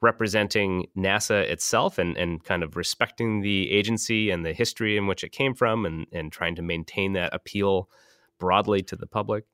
[0.01, 5.23] representing NASA itself and, and kind of respecting the agency and the history in which
[5.23, 7.89] it came from and, and trying to maintain that appeal
[8.39, 9.45] broadly to the public.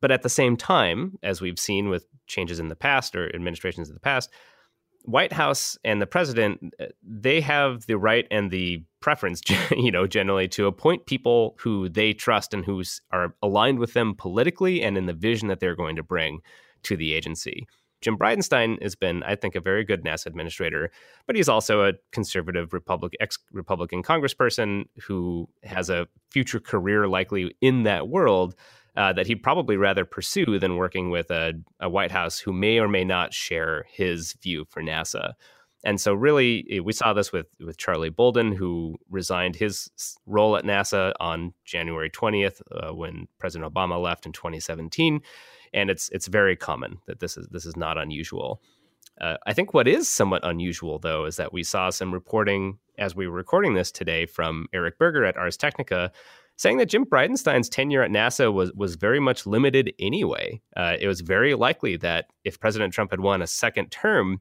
[0.00, 3.88] But at the same time, as we've seen with changes in the past or administrations
[3.88, 4.30] in the past,
[5.04, 9.40] White House and the president, uh, they have the right and the preference,
[9.70, 14.16] you know, generally to appoint people who they trust and who are aligned with them
[14.16, 16.40] politically and in the vision that they're going to bring
[16.82, 17.68] to the agency.
[18.00, 20.90] Jim Bridenstine has been, I think, a very good NASA administrator,
[21.24, 27.84] but he's also a conservative Republic, ex-Republican congressperson who has a future career likely in
[27.84, 28.56] that world
[28.96, 32.80] uh, that he'd probably rather pursue than working with a, a, White House who may
[32.80, 35.34] or may not share his view for NASA.
[35.84, 39.90] And so, really, eh, we saw this with with Charlie Bolden, who resigned his
[40.26, 45.20] role at NASA on January 20th uh, when President Obama left in 2017.
[45.74, 48.60] And it's it's very common that this is this is not unusual.
[49.20, 53.14] Uh, I think what is somewhat unusual, though, is that we saw some reporting as
[53.14, 56.12] we were recording this today from Eric Berger at Ars Technica
[56.56, 60.60] saying that Jim Bridenstine's tenure at NASA was was very much limited anyway.
[60.76, 64.40] Uh, it was very likely that if President Trump had won a second term,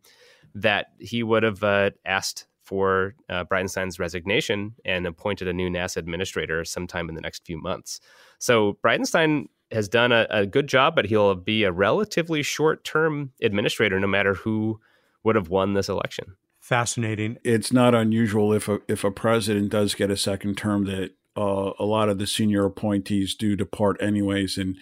[0.56, 5.98] that he would have uh, asked for uh, Bridenstine's resignation and appointed a new NASA
[5.98, 8.00] administrator sometime in the next few months.
[8.40, 13.32] So Bridenstine has done a, a good job, but he'll be a relatively short term
[13.42, 14.80] administrator no matter who
[15.24, 16.36] would have won this election.
[16.60, 17.38] Fascinating.
[17.44, 21.72] It's not unusual if a if a president does get a second term that uh,
[21.78, 24.58] a lot of the senior appointees do depart anyways.
[24.58, 24.78] And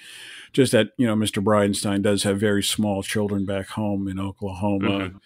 [0.51, 1.43] just that, you know, Mr.
[1.43, 4.87] Bridenstine does have very small children back home in Oklahoma.
[4.87, 5.17] Mm-hmm.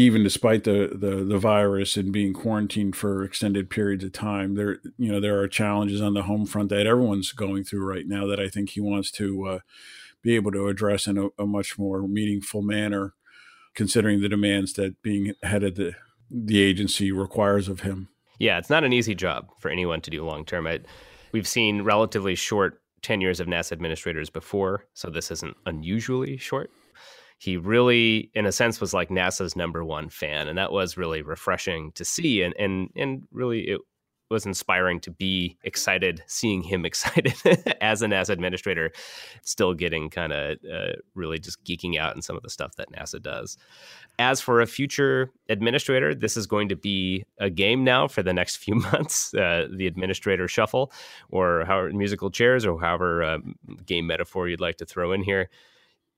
[0.00, 4.78] Even despite the, the, the virus and being quarantined for extended periods of time, there
[4.96, 8.26] you know there are challenges on the home front that everyone's going through right now
[8.26, 9.58] that I think he wants to uh,
[10.22, 13.12] be able to address in a, a much more meaningful manner,
[13.74, 15.92] considering the demands that being head of the
[16.30, 18.08] the agency requires of him.
[18.38, 20.66] Yeah, it's not an easy job for anyone to do long term.
[21.32, 26.70] We've seen relatively short tenures of NASA administrators before, so this isn't unusually short.
[27.40, 31.22] He really, in a sense, was like NASA's number one fan, and that was really
[31.22, 32.42] refreshing to see.
[32.42, 33.80] And and and really, it
[34.28, 37.32] was inspiring to be excited seeing him excited
[37.80, 38.92] as a NASA administrator,
[39.42, 42.92] still getting kind of uh, really just geeking out in some of the stuff that
[42.92, 43.56] NASA does.
[44.18, 48.34] As for a future administrator, this is going to be a game now for the
[48.34, 49.32] next few months.
[49.32, 50.92] Uh, the administrator shuffle,
[51.30, 53.54] or however musical chairs, or however um,
[53.86, 55.48] game metaphor you'd like to throw in here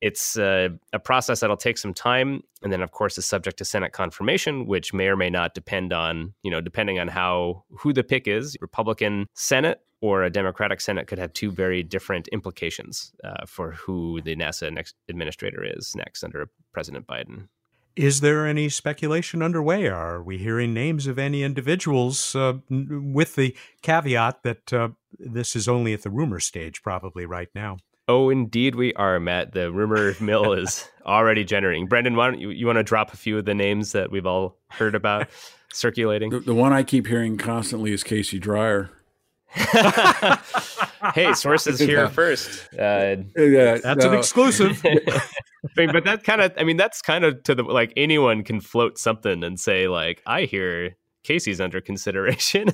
[0.03, 0.71] it's a
[1.05, 4.93] process that'll take some time and then of course is subject to senate confirmation which
[4.93, 8.57] may or may not depend on you know depending on how who the pick is
[8.61, 14.21] republican senate or a democratic senate could have two very different implications uh, for who
[14.23, 17.49] the nasa next administrator is next under president biden
[17.95, 19.87] is there any speculation underway?
[19.87, 24.89] Are we hearing names of any individuals uh, with the caveat that uh,
[25.19, 27.77] this is only at the rumor stage, probably right now?
[28.09, 29.53] Oh, indeed, we are, Matt.
[29.53, 31.87] The rumor mill is already generating.
[31.87, 34.27] Brendan, why don't you, you want to drop a few of the names that we've
[34.27, 35.29] all heard about
[35.73, 36.31] circulating?
[36.31, 38.91] The, the one I keep hearing constantly is Casey Dreyer.
[39.55, 42.69] hey, sources here first.
[42.73, 44.13] Uh, yeah, that's no.
[44.13, 44.81] an exclusive.
[44.83, 48.97] but that kind of, I mean, that's kind of to the like anyone can float
[48.97, 52.69] something and say like, I hear Casey's under consideration,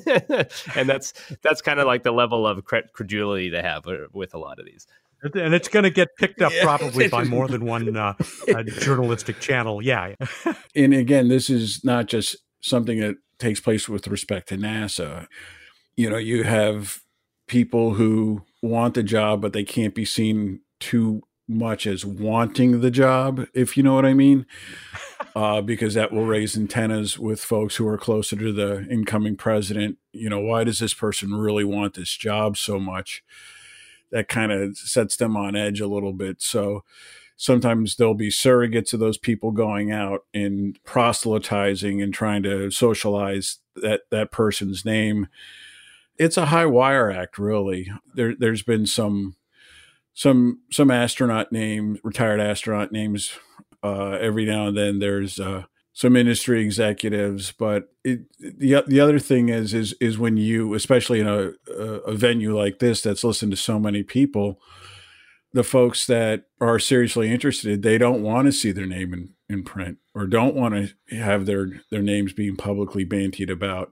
[0.77, 4.39] and that's that's kind of like the level of credulity to have uh, with a
[4.39, 4.87] lot of these
[5.23, 8.15] and it's going to get picked up probably by more than one uh,
[8.55, 9.83] uh, journalistic channel.
[9.83, 10.15] Yeah.
[10.75, 15.27] and again, this is not just something that takes place with respect to NASA.
[15.97, 17.01] You know, you have
[17.47, 22.91] people who want the job, but they can't be seen too much as wanting the
[22.91, 24.45] job, if you know what I mean,
[25.35, 29.97] uh, because that will raise antennas with folks who are closer to the incoming president.
[30.13, 33.23] You know, why does this person really want this job so much?
[34.11, 36.41] That kind of sets them on edge a little bit.
[36.41, 36.85] So
[37.37, 43.59] sometimes there'll be surrogates of those people going out and proselytizing and trying to socialize
[43.77, 45.29] that that person's name.
[46.19, 47.91] It's a high wire act, really.
[48.15, 49.37] There, there's been some
[50.15, 53.39] some some astronaut names, retired astronaut names.
[53.85, 55.63] Uh, every now and then, there's uh,
[55.99, 57.51] some industry executives.
[57.51, 62.15] But it, the the other thing is is is when you, especially in a, a
[62.15, 64.61] venue like this that's listened to so many people,
[65.53, 69.65] the folks that are seriously interested, they don't want to see their name in, in
[69.65, 73.91] print or don't want to have their their names being publicly bantied about.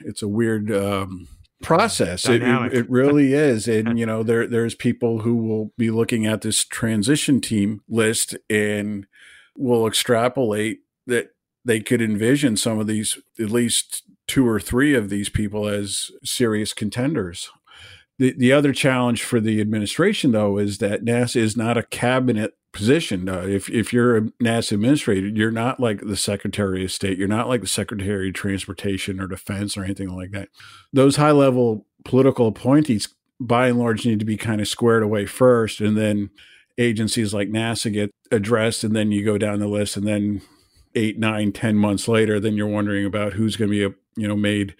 [0.00, 0.72] It's a weird.
[0.72, 1.28] Um,
[1.62, 5.90] process it, it, it, really is and you know there there's people who will be
[5.90, 9.06] looking at this transition team list and
[9.54, 11.30] will extrapolate that
[11.64, 16.10] they could envision some of these, at least two or three of these people as
[16.24, 17.50] serious contenders.
[18.18, 22.54] The, the other challenge for the administration, though, is that NASA is not a cabinet
[22.72, 23.28] position.
[23.28, 27.28] Uh, if, if you're a NASA administrator, you're not like the Secretary of State, you're
[27.28, 30.48] not like the Secretary of Transportation or Defense or anything like that.
[30.92, 33.08] Those high level political appointees,
[33.40, 36.30] by and large, need to be kind of squared away first, and then
[36.78, 40.42] agencies like NASA get addressed, and then you go down the list, and then
[40.94, 44.28] eight, nine, ten months later, then you're wondering about who's going to be, a, you
[44.28, 44.74] know, made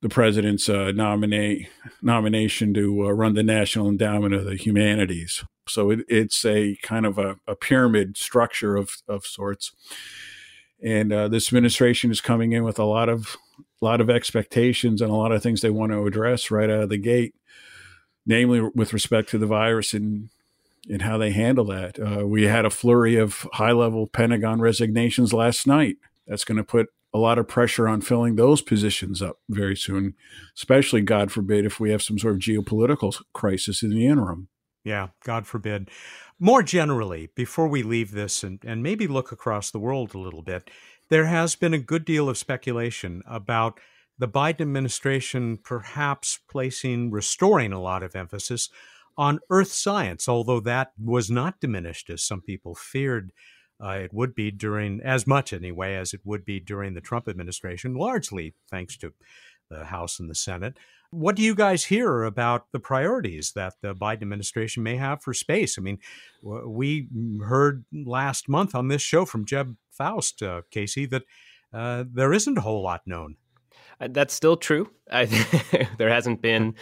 [0.00, 1.68] the president's uh, nominate
[2.02, 5.44] nomination to uh, run the National Endowment of the Humanities.
[5.66, 9.72] So it, it's a kind of a, a, pyramid structure of of sorts.
[10.82, 13.36] And uh, this administration is coming in with a lot of
[13.82, 16.84] a lot of expectations and a lot of things they want to address right out
[16.84, 17.34] of the gate,
[18.24, 20.30] namely with respect to the virus and
[20.86, 21.98] in how they handle that.
[21.98, 25.96] Uh, we had a flurry of high level Pentagon resignations last night.
[26.26, 30.14] That's going to put a lot of pressure on filling those positions up very soon,
[30.56, 34.48] especially, God forbid, if we have some sort of geopolitical crisis in the interim.
[34.84, 35.90] Yeah, God forbid.
[36.38, 40.42] More generally, before we leave this and, and maybe look across the world a little
[40.42, 40.70] bit,
[41.08, 43.80] there has been a good deal of speculation about
[44.18, 48.68] the Biden administration perhaps placing, restoring a lot of emphasis
[49.18, 53.32] on earth science, although that was not diminished as some people feared
[53.82, 57.28] uh, it would be during, as much anyway, as it would be during the Trump
[57.28, 59.12] administration, largely thanks to
[59.70, 60.78] the House and the Senate.
[61.10, 65.32] What do you guys hear about the priorities that the Biden administration may have for
[65.32, 65.78] space?
[65.78, 65.98] I mean,
[66.42, 67.08] we
[67.44, 71.22] heard last month on this show from Jeff Foust, uh, Casey, that
[71.72, 73.36] uh, there isn't a whole lot known.
[74.00, 74.88] Uh, that's still true.
[75.10, 75.24] I,
[75.98, 76.74] there hasn't been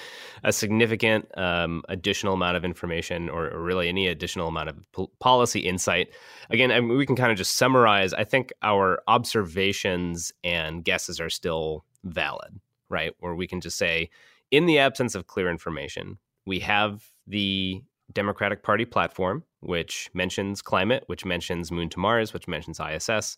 [0.44, 5.10] a significant um, additional amount of information or, or, really any additional amount of po-
[5.20, 6.08] policy insight.
[6.50, 8.12] Again, I mean, we can kind of just summarize.
[8.12, 12.60] I think our observations and guesses are still valid,
[12.90, 13.12] right?
[13.20, 14.10] Where we can just say,
[14.50, 21.04] in the absence of clear information, we have the Democratic Party platform, which mentions climate,
[21.06, 23.36] which mentions Moon to Mars, which mentions ISS.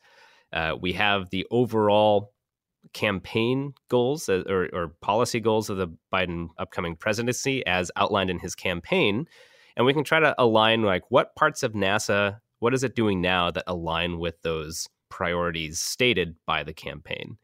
[0.52, 2.32] Uh, we have the overall
[2.92, 8.38] campaign goals uh, or, or policy goals of the Biden upcoming presidency as outlined in
[8.38, 9.26] his campaign.
[9.76, 13.20] And we can try to align like what parts of NASA, what is it doing
[13.20, 17.38] now that align with those priorities stated by the campaign.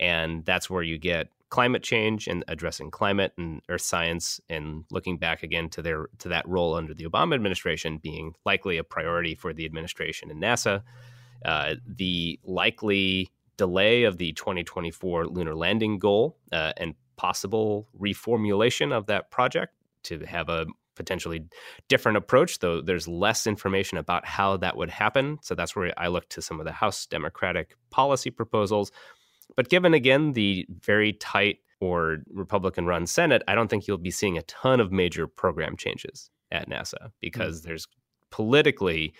[0.00, 5.18] And that's where you get climate change and addressing climate and earth science and looking
[5.18, 9.34] back again to their to that role under the Obama administration being likely a priority
[9.34, 10.82] for the administration and NASA.
[11.44, 13.30] Uh, the likely
[13.62, 20.18] delay of the 2024 lunar landing goal uh, and possible reformulation of that project to
[20.26, 21.44] have a potentially
[21.88, 25.38] different approach, though there's less information about how that would happen.
[25.42, 28.90] So that's where I look to some of the House Democratic policy proposals.
[29.54, 34.10] But given again the very tight or Republican run Senate, I don't think you'll be
[34.10, 37.68] seeing a ton of major program changes at NASA because mm-hmm.
[37.68, 37.86] there's
[38.32, 39.14] politically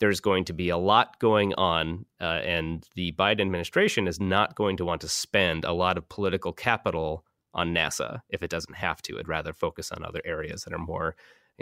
[0.00, 4.56] there's going to be a lot going on, uh, and the Biden administration is not
[4.56, 8.74] going to want to spend a lot of political capital on NASA if it doesn't
[8.74, 9.14] have to.
[9.14, 11.14] It'd rather focus on other areas that are more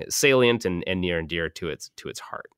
[0.08, 2.48] salient and, and near and dear to its to its heart.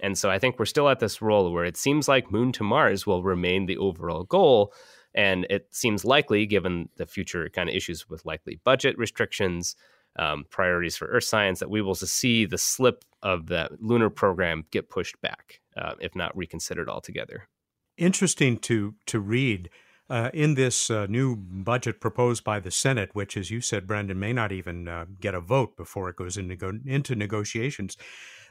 [0.00, 2.62] And so I think we're still at this role where it seems like Moon to
[2.62, 4.72] Mars will remain the overall goal.
[5.14, 9.74] And it seems likely, given the future kind of issues with likely budget restrictions,
[10.18, 14.64] um, priorities for Earth science, that we will see the slip of that lunar program
[14.70, 17.48] get pushed back, uh, if not reconsidered altogether.
[17.96, 19.70] Interesting to to read
[20.08, 24.18] uh, in this uh, new budget proposed by the Senate, which, as you said, Brendan
[24.18, 27.96] may not even uh, get a vote before it goes into, into negotiations,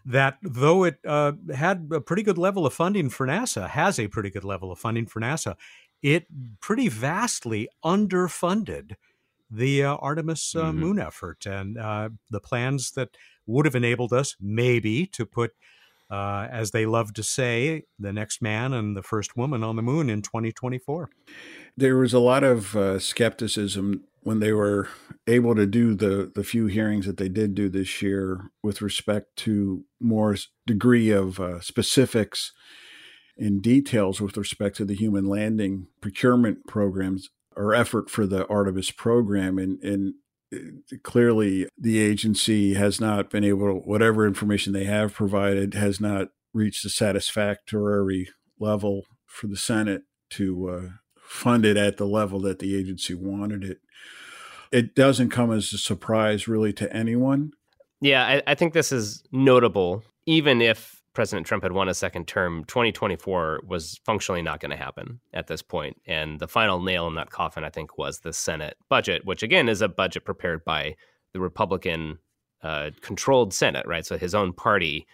[0.05, 4.07] that though it uh, had a pretty good level of funding for NASA, has a
[4.07, 5.55] pretty good level of funding for NASA,
[6.01, 6.27] it
[6.59, 8.95] pretty vastly underfunded
[9.49, 10.79] the uh, Artemis uh, mm-hmm.
[10.79, 13.09] moon effort and the plans that
[13.47, 15.51] would have enabled us maybe to put
[16.09, 19.81] uh, as they love to say, the next man and the first woman on the
[19.81, 21.09] moon in 2024.
[21.75, 24.87] There was a lot of uh, skepticism when they were
[25.27, 29.35] able to do the the few hearings that they did do this year with respect
[29.37, 30.35] to more
[30.65, 32.51] degree of uh, specifics
[33.37, 38.91] and details with respect to the human landing procurement programs or effort for the Artemis
[38.91, 40.13] program and and
[41.03, 46.29] clearly the agency has not been able to, whatever information they have provided has not
[46.53, 48.29] reached a satisfactory
[48.59, 50.89] level for the Senate to uh,
[51.19, 53.79] fund it at the level that the agency wanted it.
[54.71, 57.51] It doesn't come as a surprise really to anyone.
[58.01, 62.27] Yeah, I, I think this is notable, even if President Trump had won a second
[62.27, 65.99] term, 2024 was functionally not going to happen at this point.
[66.05, 69.69] And the final nail in that coffin, I think, was the Senate budget, which again
[69.69, 70.95] is a budget prepared by
[71.33, 72.19] the Republican
[72.61, 74.05] uh, controlled Senate, right?
[74.05, 75.07] So his own party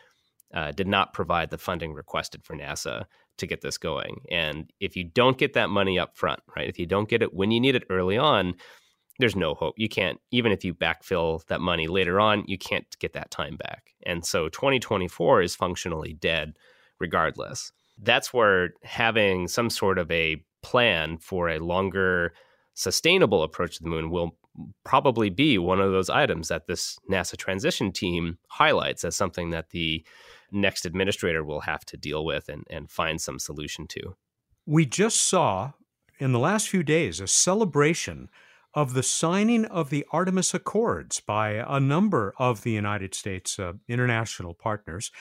[0.54, 3.06] uh, did not provide the funding requested for NASA
[3.38, 4.22] to get this going.
[4.30, 6.68] And if you don't get that money up front, right?
[6.68, 8.56] If you don't get it when you need it early on,
[9.22, 9.76] there's no hope.
[9.78, 13.56] You can't, even if you backfill that money later on, you can't get that time
[13.56, 13.92] back.
[14.06, 16.58] And so 2024 is functionally dead
[17.00, 17.72] regardless.
[17.98, 22.34] That's where having some sort of a plan for a longer,
[22.74, 24.38] sustainable approach to the moon will
[24.84, 29.70] probably be one of those items that this NASA transition team highlights as something that
[29.70, 30.06] the
[30.52, 34.16] next administrator will have to deal with and, and find some solution to.
[34.66, 35.72] We just saw
[36.20, 38.30] in the last few days a celebration
[38.74, 43.74] of the signing of the Artemis Accords by a number of the United States uh,
[43.88, 45.12] international partners.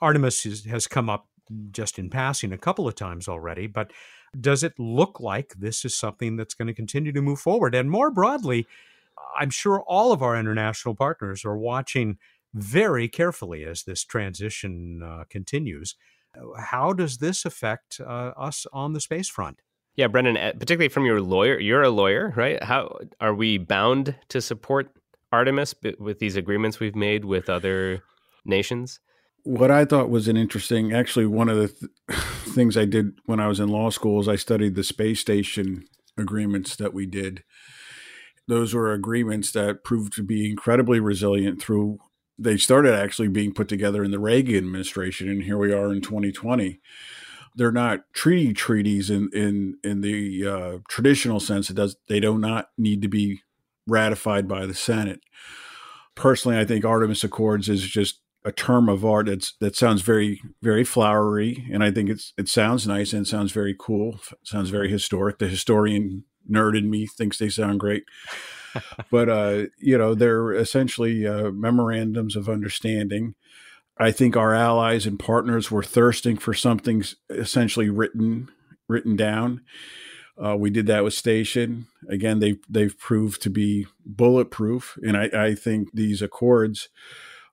[0.00, 1.26] Artemis is, has come up
[1.72, 3.92] just in passing a couple of times already, but
[4.40, 7.74] does it look like this is something that's going to continue to move forward?
[7.74, 8.66] And more broadly,
[9.38, 12.18] I'm sure all of our international partners are watching
[12.54, 15.96] very carefully as this transition uh, continues.
[16.56, 19.62] How does this affect uh, us on the space front?
[19.96, 22.62] Yeah, Brendan, eh, particularly from your lawyer, you're a lawyer, right?
[22.62, 24.90] How are we bound to support
[25.32, 28.02] Artemis with these agreements we've made with other
[28.44, 29.00] nations?
[29.42, 32.20] What I thought was an interesting, actually, one of the th-
[32.54, 35.84] things I did when I was in law school is I studied the space station
[36.16, 37.42] agreements that we did.
[38.46, 41.98] Those were agreements that proved to be incredibly resilient through.
[42.38, 46.00] They started actually being put together in the Reagan administration, and here we are in
[46.00, 46.80] 2020
[47.56, 51.70] they're not treaty treaties in in in the uh, traditional sense.
[51.70, 53.40] It does they do not need to be
[53.86, 55.20] ratified by the Senate.
[56.14, 60.40] Personally, I think Artemis Accords is just a term of art that's that sounds very
[60.62, 64.20] very flowery, and I think it's it sounds nice and sounds very cool.
[64.32, 65.38] It sounds very historic.
[65.38, 68.04] The historian nerd in me thinks they sound great.
[69.10, 73.34] but uh, you know, they're essentially uh, memorandums of understanding
[74.00, 78.48] I think our allies and partners were thirsting for something essentially written
[78.88, 79.60] written down.
[80.42, 81.86] Uh, we did that with Station.
[82.08, 86.88] Again, they they've proved to be bulletproof, and I, I think these accords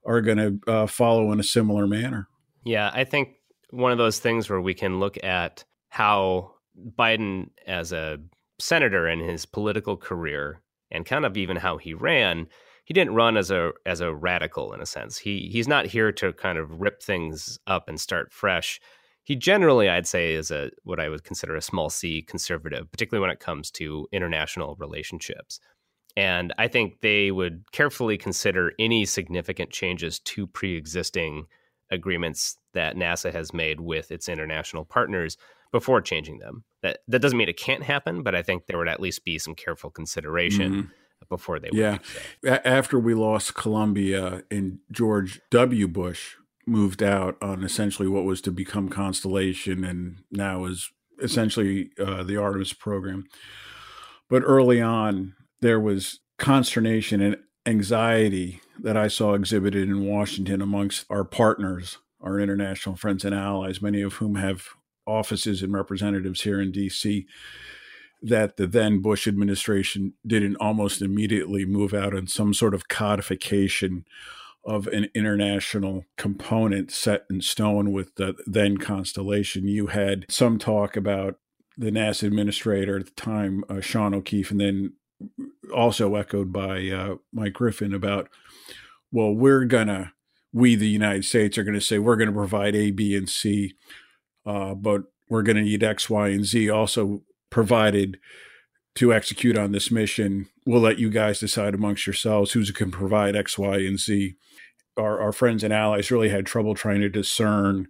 [0.06, 2.30] are going to uh, follow in a similar manner.
[2.64, 3.30] Yeah, I think
[3.72, 6.54] one of those things where we can look at how
[6.98, 8.20] Biden, as a
[8.58, 12.48] senator in his political career, and kind of even how he ran,
[12.88, 15.18] he didn't run as a as a radical in a sense.
[15.18, 18.80] He he's not here to kind of rip things up and start fresh.
[19.26, 23.22] He generally, I'd say, is a what I would consider a small c conservative, particularly
[23.22, 25.60] when it comes to international relationships.
[26.16, 31.48] And I think they would carefully consider any significant changes to pre-existing
[31.92, 35.36] agreements that NASA has made with its international partners
[35.74, 36.64] before changing them.
[36.84, 39.38] That that doesn't mean it can't happen, but I think there would at least be
[39.40, 40.88] some careful consideration mm-hmm.
[41.30, 41.70] Before they.
[41.72, 42.00] Yeah,
[42.44, 45.88] after we lost Columbia and George W.
[45.88, 52.24] Bush moved out on essentially what was to become Constellation, and now is essentially uh,
[52.24, 53.26] the Artemis program.
[54.30, 61.06] But early on, there was consternation and anxiety that I saw exhibited in Washington amongst
[61.10, 64.70] our partners, our international friends and allies, many of whom have
[65.06, 67.26] offices and representatives here in DC,
[68.22, 74.06] that the then Bush administration didn't almost immediately move out on some sort of codification
[74.66, 79.68] of an international component set in stone with the then Constellation.
[79.68, 81.36] You had some talk about
[81.78, 84.94] the NASA administrator at the time, uh, Sean O'Keefe, and then
[85.74, 88.30] also echoed by uh, Mike Griffin about,
[89.12, 90.14] well, we're gonna,
[90.52, 93.74] we the United States are gonna say we're gonna provide A, B, and C,
[94.46, 98.20] uh, but we're gonna need X, Y, and Z also provided
[98.96, 100.50] to execute on this mission.
[100.66, 104.36] We'll let you guys decide amongst yourselves who's can provide X, Y, and Z.
[104.98, 107.88] Our, our friends and allies really had trouble trying to discern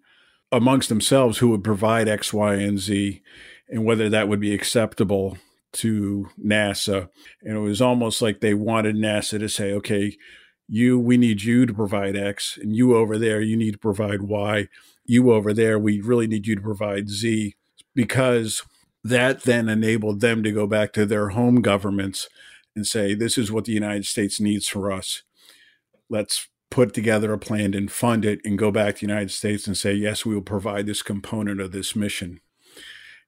[0.51, 3.21] amongst themselves who would provide X, Y, and Z
[3.69, 5.37] and whether that would be acceptable
[5.73, 7.09] to NASA.
[7.41, 10.17] And it was almost like they wanted NASA to say, okay,
[10.67, 14.21] you, we need you to provide X, and you over there, you need to provide
[14.21, 14.67] Y.
[15.05, 17.55] You over there, we really need you to provide Z,
[17.95, 18.63] because
[19.09, 22.27] that then enabled them to go back to their home governments
[22.75, 25.23] and say, this is what the United States needs for us.
[26.09, 29.67] Let's put together a plan and fund it and go back to the United States
[29.67, 32.39] and say, yes, we will provide this component of this mission.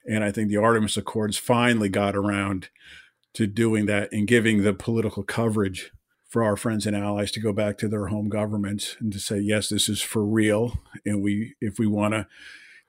[0.06, 2.70] And I think the Artemis Accords finally got around
[3.34, 5.92] to doing that and giving the political coverage
[6.28, 9.40] for our friends and allies to go back to their home governments and to say,
[9.40, 10.80] yes, this is for real.
[11.06, 12.28] And we, if we want to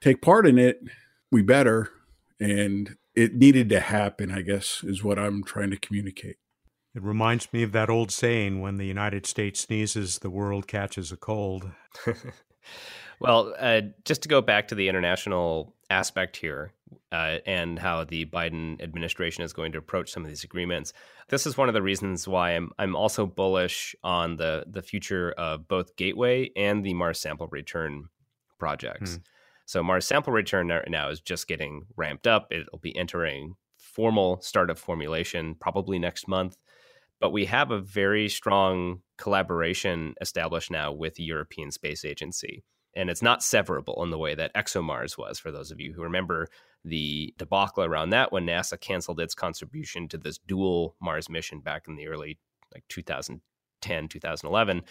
[0.00, 0.80] take part in it,
[1.30, 1.90] we better.
[2.40, 6.36] And it needed to happen, I guess, is what I'm trying to communicate.
[6.94, 11.12] It reminds me of that old saying when the United States sneezes, the world catches
[11.12, 11.70] a cold.
[13.20, 16.72] well, uh, just to go back to the international aspect here
[17.12, 20.92] uh, and how the Biden administration is going to approach some of these agreements.
[21.28, 25.32] This is one of the reasons why I'm I'm also bullish on the the future
[25.32, 28.08] of both Gateway and the Mars sample return
[28.58, 29.14] projects.
[29.14, 29.20] Hmm.
[29.70, 32.48] So Mars sample return now is just getting ramped up.
[32.50, 36.56] It'll be entering formal startup formulation probably next month.
[37.20, 42.64] But we have a very strong collaboration established now with the European Space Agency
[42.96, 45.38] and it's not severable in the way that ExoMars was.
[45.38, 46.48] For those of you who remember
[46.84, 51.84] the debacle around that, when NASA canceled its contribution to this dual Mars mission back
[51.86, 52.40] in the early
[52.74, 54.82] like 2010, 2011,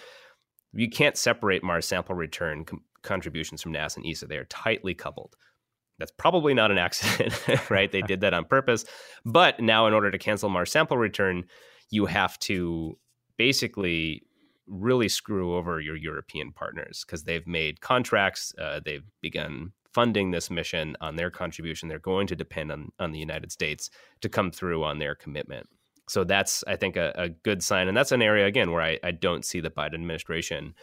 [0.72, 4.28] you can't separate Mars sample return com- contributions from NASA and ESA.
[4.28, 5.36] They are tightly coupled.
[5.98, 7.34] That's probably not an accident,
[7.70, 7.92] right?
[7.92, 8.86] They did that on purpose.
[9.26, 11.46] But now, in order to cancel Mars sample return,
[11.90, 12.98] you have to
[13.38, 14.24] basically
[14.68, 20.50] really screw over your European partners because they've made contracts, uh, they've begun funding this
[20.50, 21.90] mission on their contribution.
[21.90, 23.90] They're going to depend on, on the United States
[24.22, 25.68] to come through on their commitment.
[26.08, 27.88] So that's, I think, a, a good sign.
[27.88, 30.74] And that's an area, again, where I, I, don't see the Biden administration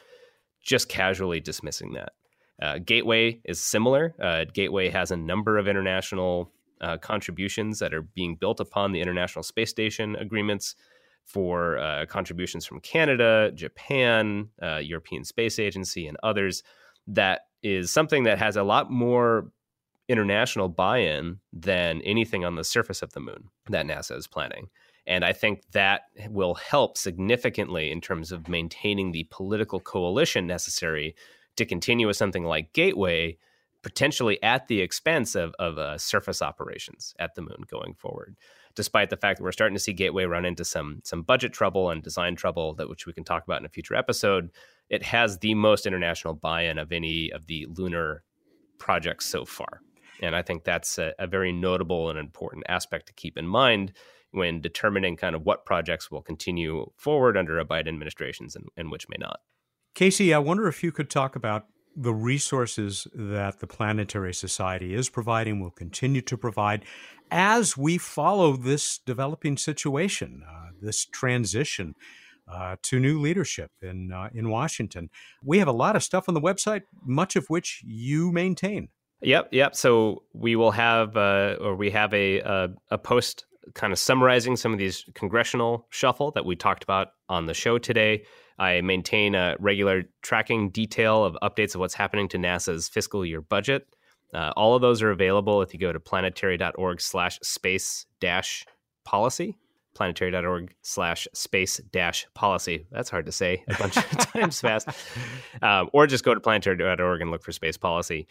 [0.67, 2.13] just casually dismissing that.
[2.61, 4.15] Uh, Gateway is similar.
[4.21, 9.01] Uh, Gateway has a number of international uh, contributions that are being built upon the
[9.01, 10.75] International Space Station agreements
[11.25, 16.63] for uh, contributions from Canada, Japan, uh, European Space Agency, and others.
[17.07, 19.51] That is something that has a lot more
[20.09, 24.69] international buy in than anything on the surface of the moon that NASA is planning.
[25.07, 31.15] And I think that will help significantly in terms of maintaining the political coalition necessary
[31.57, 33.39] to continue with something like Gateway,
[33.83, 38.37] potentially at the expense of, of uh, surface operations at the moon going forward
[38.77, 41.91] despite the fact that we're starting to see Gateway run into some some budget trouble
[41.91, 44.51] and design trouble that which we can talk about in a future episode.
[44.89, 48.23] It has the most international buy-in of any of the lunar
[48.79, 49.81] projects so far.
[50.23, 53.93] And I think that's a, a very notable and important aspect to keep in mind
[54.37, 58.91] when determining kind of what projects will continue forward under a Biden administration and, and
[58.91, 59.41] which may not.
[59.95, 61.67] Casey, I wonder if you could talk about
[61.97, 66.85] the resources that the Planetary Society is providing, will continue to provide
[67.31, 71.95] as we follow this developing situation, uh, this transition
[72.47, 75.11] uh, to new leadership in uh, in Washington.
[75.43, 78.89] We have a lot of stuff on the website, much of which you maintain.
[79.23, 79.75] Yep, yep.
[79.75, 84.57] So we will have, uh, or we have a, a, a post kind of summarizing
[84.57, 88.25] some of these congressional shuffle that we talked about on the show today.
[88.59, 93.41] I maintain a regular tracking detail of updates of what's happening to NASA's fiscal year
[93.41, 93.87] budget.
[94.35, 98.65] Uh, all of those are available if you go to planetary.org slash space dash
[99.05, 99.57] policy
[99.97, 102.87] planetary.org slash space dash policy.
[102.93, 104.89] That's hard to say a bunch of times fast.
[105.63, 108.29] Um, or just go to planetary.org and look for space policy.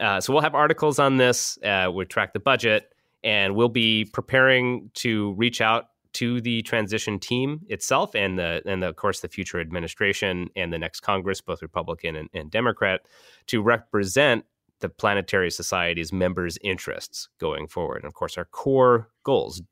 [0.00, 1.58] Uh, so we'll have articles on this.
[1.62, 2.90] Uh, we track the budget,
[3.24, 8.82] and we'll be preparing to reach out to the transition team itself and the and
[8.82, 13.02] the, of course the future administration and the next Congress, both Republican and, and Democrat,
[13.46, 14.44] to represent
[14.80, 17.98] the Planetary Society's members' interests going forward.
[17.98, 19.62] And of course, our core goals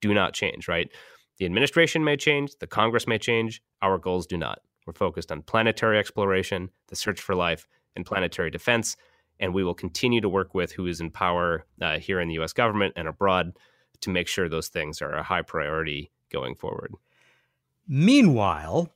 [0.00, 0.68] do not change.
[0.68, 0.90] Right,
[1.38, 4.60] the administration may change, the Congress may change, our goals do not.
[4.86, 8.96] We're focused on planetary exploration, the search for life, and planetary defense.
[9.40, 12.34] And we will continue to work with who is in power uh, here in the
[12.34, 12.52] U.S.
[12.52, 13.56] government and abroad
[14.02, 16.92] to make sure those things are a high priority going forward.
[17.88, 18.92] Meanwhile,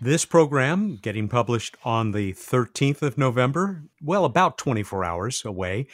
[0.00, 5.86] this program getting published on the 13th of November, well, about 24 hours away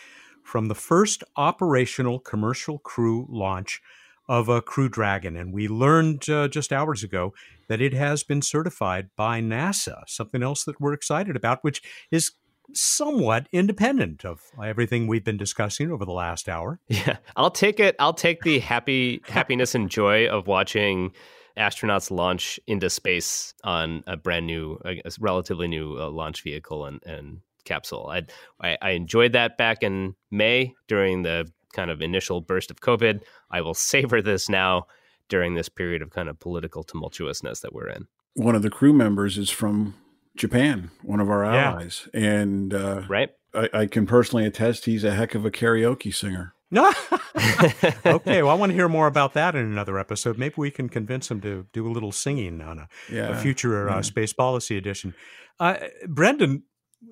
[0.42, 3.82] from the first operational commercial crew launch
[4.30, 5.36] of a Crew Dragon.
[5.36, 7.34] And we learned uh, just hours ago
[7.68, 12.32] that it has been certified by NASA, something else that we're excited about, which is
[12.74, 16.80] somewhat independent of everything we've been discussing over the last hour.
[16.88, 17.96] Yeah, I'll take it.
[17.98, 21.12] I'll take the happy happiness and joy of watching
[21.56, 27.02] astronauts launch into space on a brand new, a relatively new uh, launch vehicle and,
[27.04, 28.08] and capsule.
[28.08, 28.22] I,
[28.60, 33.20] I, I enjoyed that back in May during the kind of initial burst of COVID.
[33.50, 34.86] I will savor this now
[35.28, 38.06] during this period of kind of political tumultuousness that we're in.
[38.34, 39.94] One of the crew members is from
[40.36, 42.20] Japan, one of our allies, yeah.
[42.20, 43.30] and uh, right.
[43.54, 46.54] I, I, can personally attest he's a heck of a karaoke singer.
[46.70, 46.92] No,
[48.06, 50.38] okay, well, I want to hear more about that in another episode.
[50.38, 53.88] Maybe we can convince him to do a little singing on a, yeah, a future
[53.88, 54.00] uh, yeah.
[54.02, 55.14] space policy edition.
[55.58, 56.62] Uh, Brendan,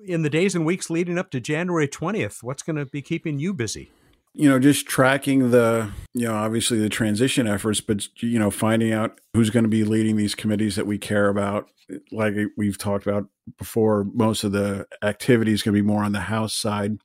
[0.05, 3.37] in the days and weeks leading up to January 20th, what's going to be keeping
[3.37, 3.91] you busy?
[4.33, 8.93] You know, just tracking the, you know, obviously the transition efforts, but, you know, finding
[8.93, 11.69] out who's going to be leading these committees that we care about.
[12.11, 13.27] Like we've talked about
[13.57, 16.99] before, most of the activity is going to be more on the House side.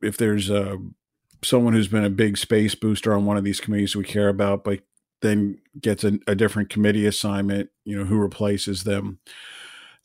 [0.00, 0.78] If there's a,
[1.44, 4.64] someone who's been a big space booster on one of these committees we care about,
[4.64, 4.80] but
[5.20, 9.18] then gets a, a different committee assignment, you know, who replaces them.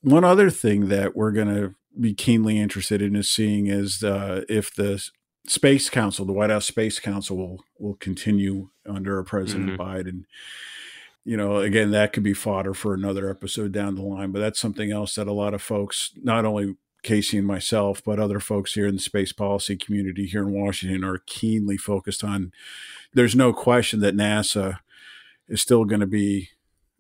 [0.01, 4.43] One other thing that we're going to be keenly interested in is seeing is uh,
[4.47, 5.03] if the
[5.47, 9.81] Space Council, the White House Space Council, will will continue under President mm-hmm.
[9.81, 10.23] Biden.
[11.23, 14.59] You know, again, that could be fodder for another episode down the line, but that's
[14.59, 18.73] something else that a lot of folks, not only Casey and myself, but other folks
[18.73, 22.51] here in the space policy community here in Washington, are keenly focused on.
[23.13, 24.79] There's no question that NASA
[25.47, 26.49] is still going to be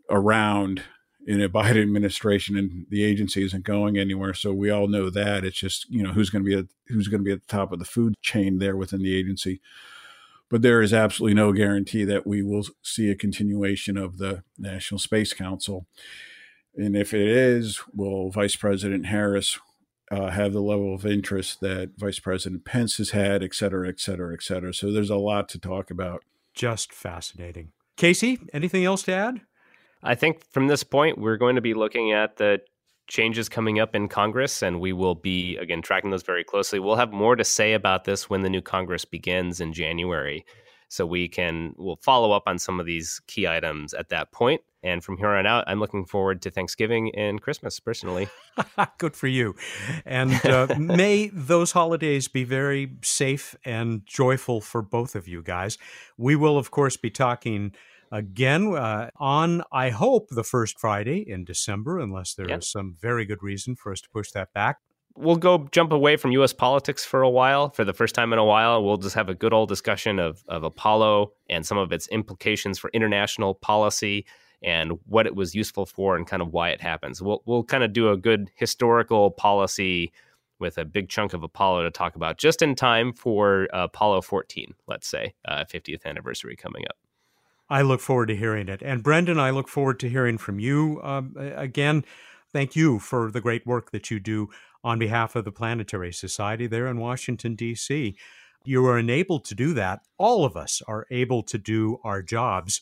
[0.09, 0.83] around
[1.27, 4.33] in a Biden administration, and the agency isn't going anywhere.
[4.33, 7.09] So we all know that it's just you know who's going to be at, who's
[7.09, 9.61] going to be at the top of the food chain there within the agency.
[10.49, 14.97] But there is absolutely no guarantee that we will see a continuation of the National
[14.97, 15.85] Space Council.
[16.77, 19.59] And if it is, will Vice President Harris
[20.09, 23.99] uh, have the level of interest that Vice President Pence has had, et cetera, et
[23.99, 24.73] cetera, et cetera.
[24.73, 26.23] So there's a lot to talk about.
[26.53, 27.73] Just fascinating.
[27.97, 29.41] Casey, anything else to add?
[30.07, 32.61] I think from this point, we're going to be looking at the
[33.07, 36.79] changes coming up in Congress, and we will be, again, tracking those very closely.
[36.79, 40.45] We'll have more to say about this when the new Congress begins in January.
[40.89, 44.61] So we can, we'll follow up on some of these key items at that point.
[44.81, 48.29] And from here on out, I'm looking forward to Thanksgiving and Christmas personally.
[48.97, 49.55] Good for you.
[50.05, 55.77] And uh, may those holidays be very safe and joyful for both of you guys.
[56.17, 57.73] We will, of course, be talking
[58.11, 62.59] again uh, on, I hope, the first Friday in December, unless there yep.
[62.59, 64.77] is some very good reason for us to push that back.
[65.15, 66.53] We'll go jump away from U.S.
[66.53, 67.71] politics for a while.
[67.71, 70.43] For the first time in a while, we'll just have a good old discussion of,
[70.47, 74.27] of Apollo and some of its implications for international policy
[74.61, 77.21] and what it was useful for and kind of why it happens.
[77.21, 80.11] We'll, we'll kind of do a good historical policy
[80.59, 84.21] with a big chunk of Apollo to talk about just in time for uh, Apollo
[84.21, 86.97] 14, let's say, uh, 50th anniversary coming up.
[87.69, 88.81] I look forward to hearing it.
[88.81, 92.05] And Brendan, I look forward to hearing from you um, again.
[92.53, 94.49] Thank you for the great work that you do
[94.83, 98.15] on behalf of the Planetary Society there in Washington, D.C.
[98.63, 100.01] You are enabled to do that.
[100.17, 102.81] All of us are able to do our jobs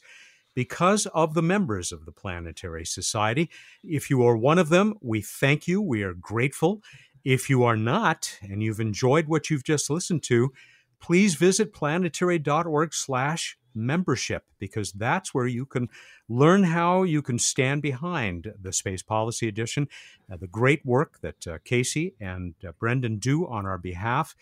[0.54, 3.50] because of the members of the Planetary Society.
[3.84, 5.82] If you are one of them, we thank you.
[5.82, 6.82] We are grateful.
[7.24, 10.54] If you are not, and you've enjoyed what you've just listened to,
[11.02, 15.90] please visit planetary.org slash membership because that's where you can
[16.30, 19.88] learn how you can stand behind the Space Policy Edition,
[20.32, 24.36] uh, the great work that uh, Casey and uh, Brendan do on our behalf,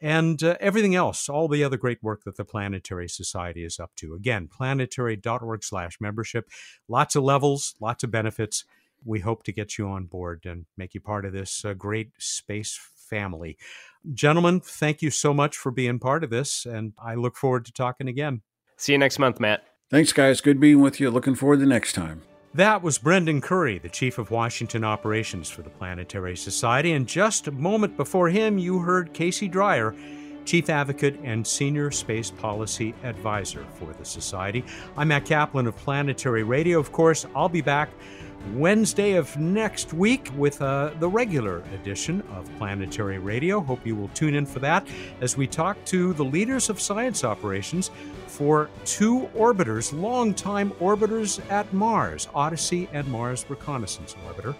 [0.00, 3.90] and uh, everything else, all the other great work that the Planetary Society is up
[3.96, 4.14] to.
[4.14, 6.48] Again, planetary.org slash membership.
[6.88, 8.64] Lots of levels, lots of benefits
[9.04, 12.10] we hope to get you on board and make you part of this uh, great
[12.18, 13.56] space family.
[14.12, 17.72] Gentlemen, thank you so much for being part of this, and I look forward to
[17.72, 18.42] talking again.
[18.78, 19.64] See you next month, Matt.
[19.90, 20.40] Thanks, guys.
[20.40, 21.10] Good being with you.
[21.10, 22.22] Looking forward to next time.
[22.54, 26.92] That was Brendan Curry, the Chief of Washington Operations for the Planetary Society.
[26.92, 29.96] And just a moment before him, you heard Casey Dreyer,
[30.44, 34.64] Chief Advocate and Senior Space Policy Advisor for the Society.
[34.96, 36.78] I'm Matt Kaplan of Planetary Radio.
[36.78, 37.90] Of course, I'll be back
[38.54, 43.60] Wednesday of next week with uh, the regular edition of Planetary Radio.
[43.60, 44.86] Hope you will tune in for that
[45.20, 47.90] as we talk to the leaders of science operations
[48.38, 54.54] for two orbiters, longtime orbiters at Mars, Odyssey and Mars Reconnaissance Orbiter.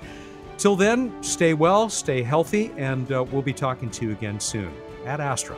[0.57, 4.75] Till then, stay well, stay healthy, and uh, we'll be talking to you again soon
[5.07, 5.57] ad astra.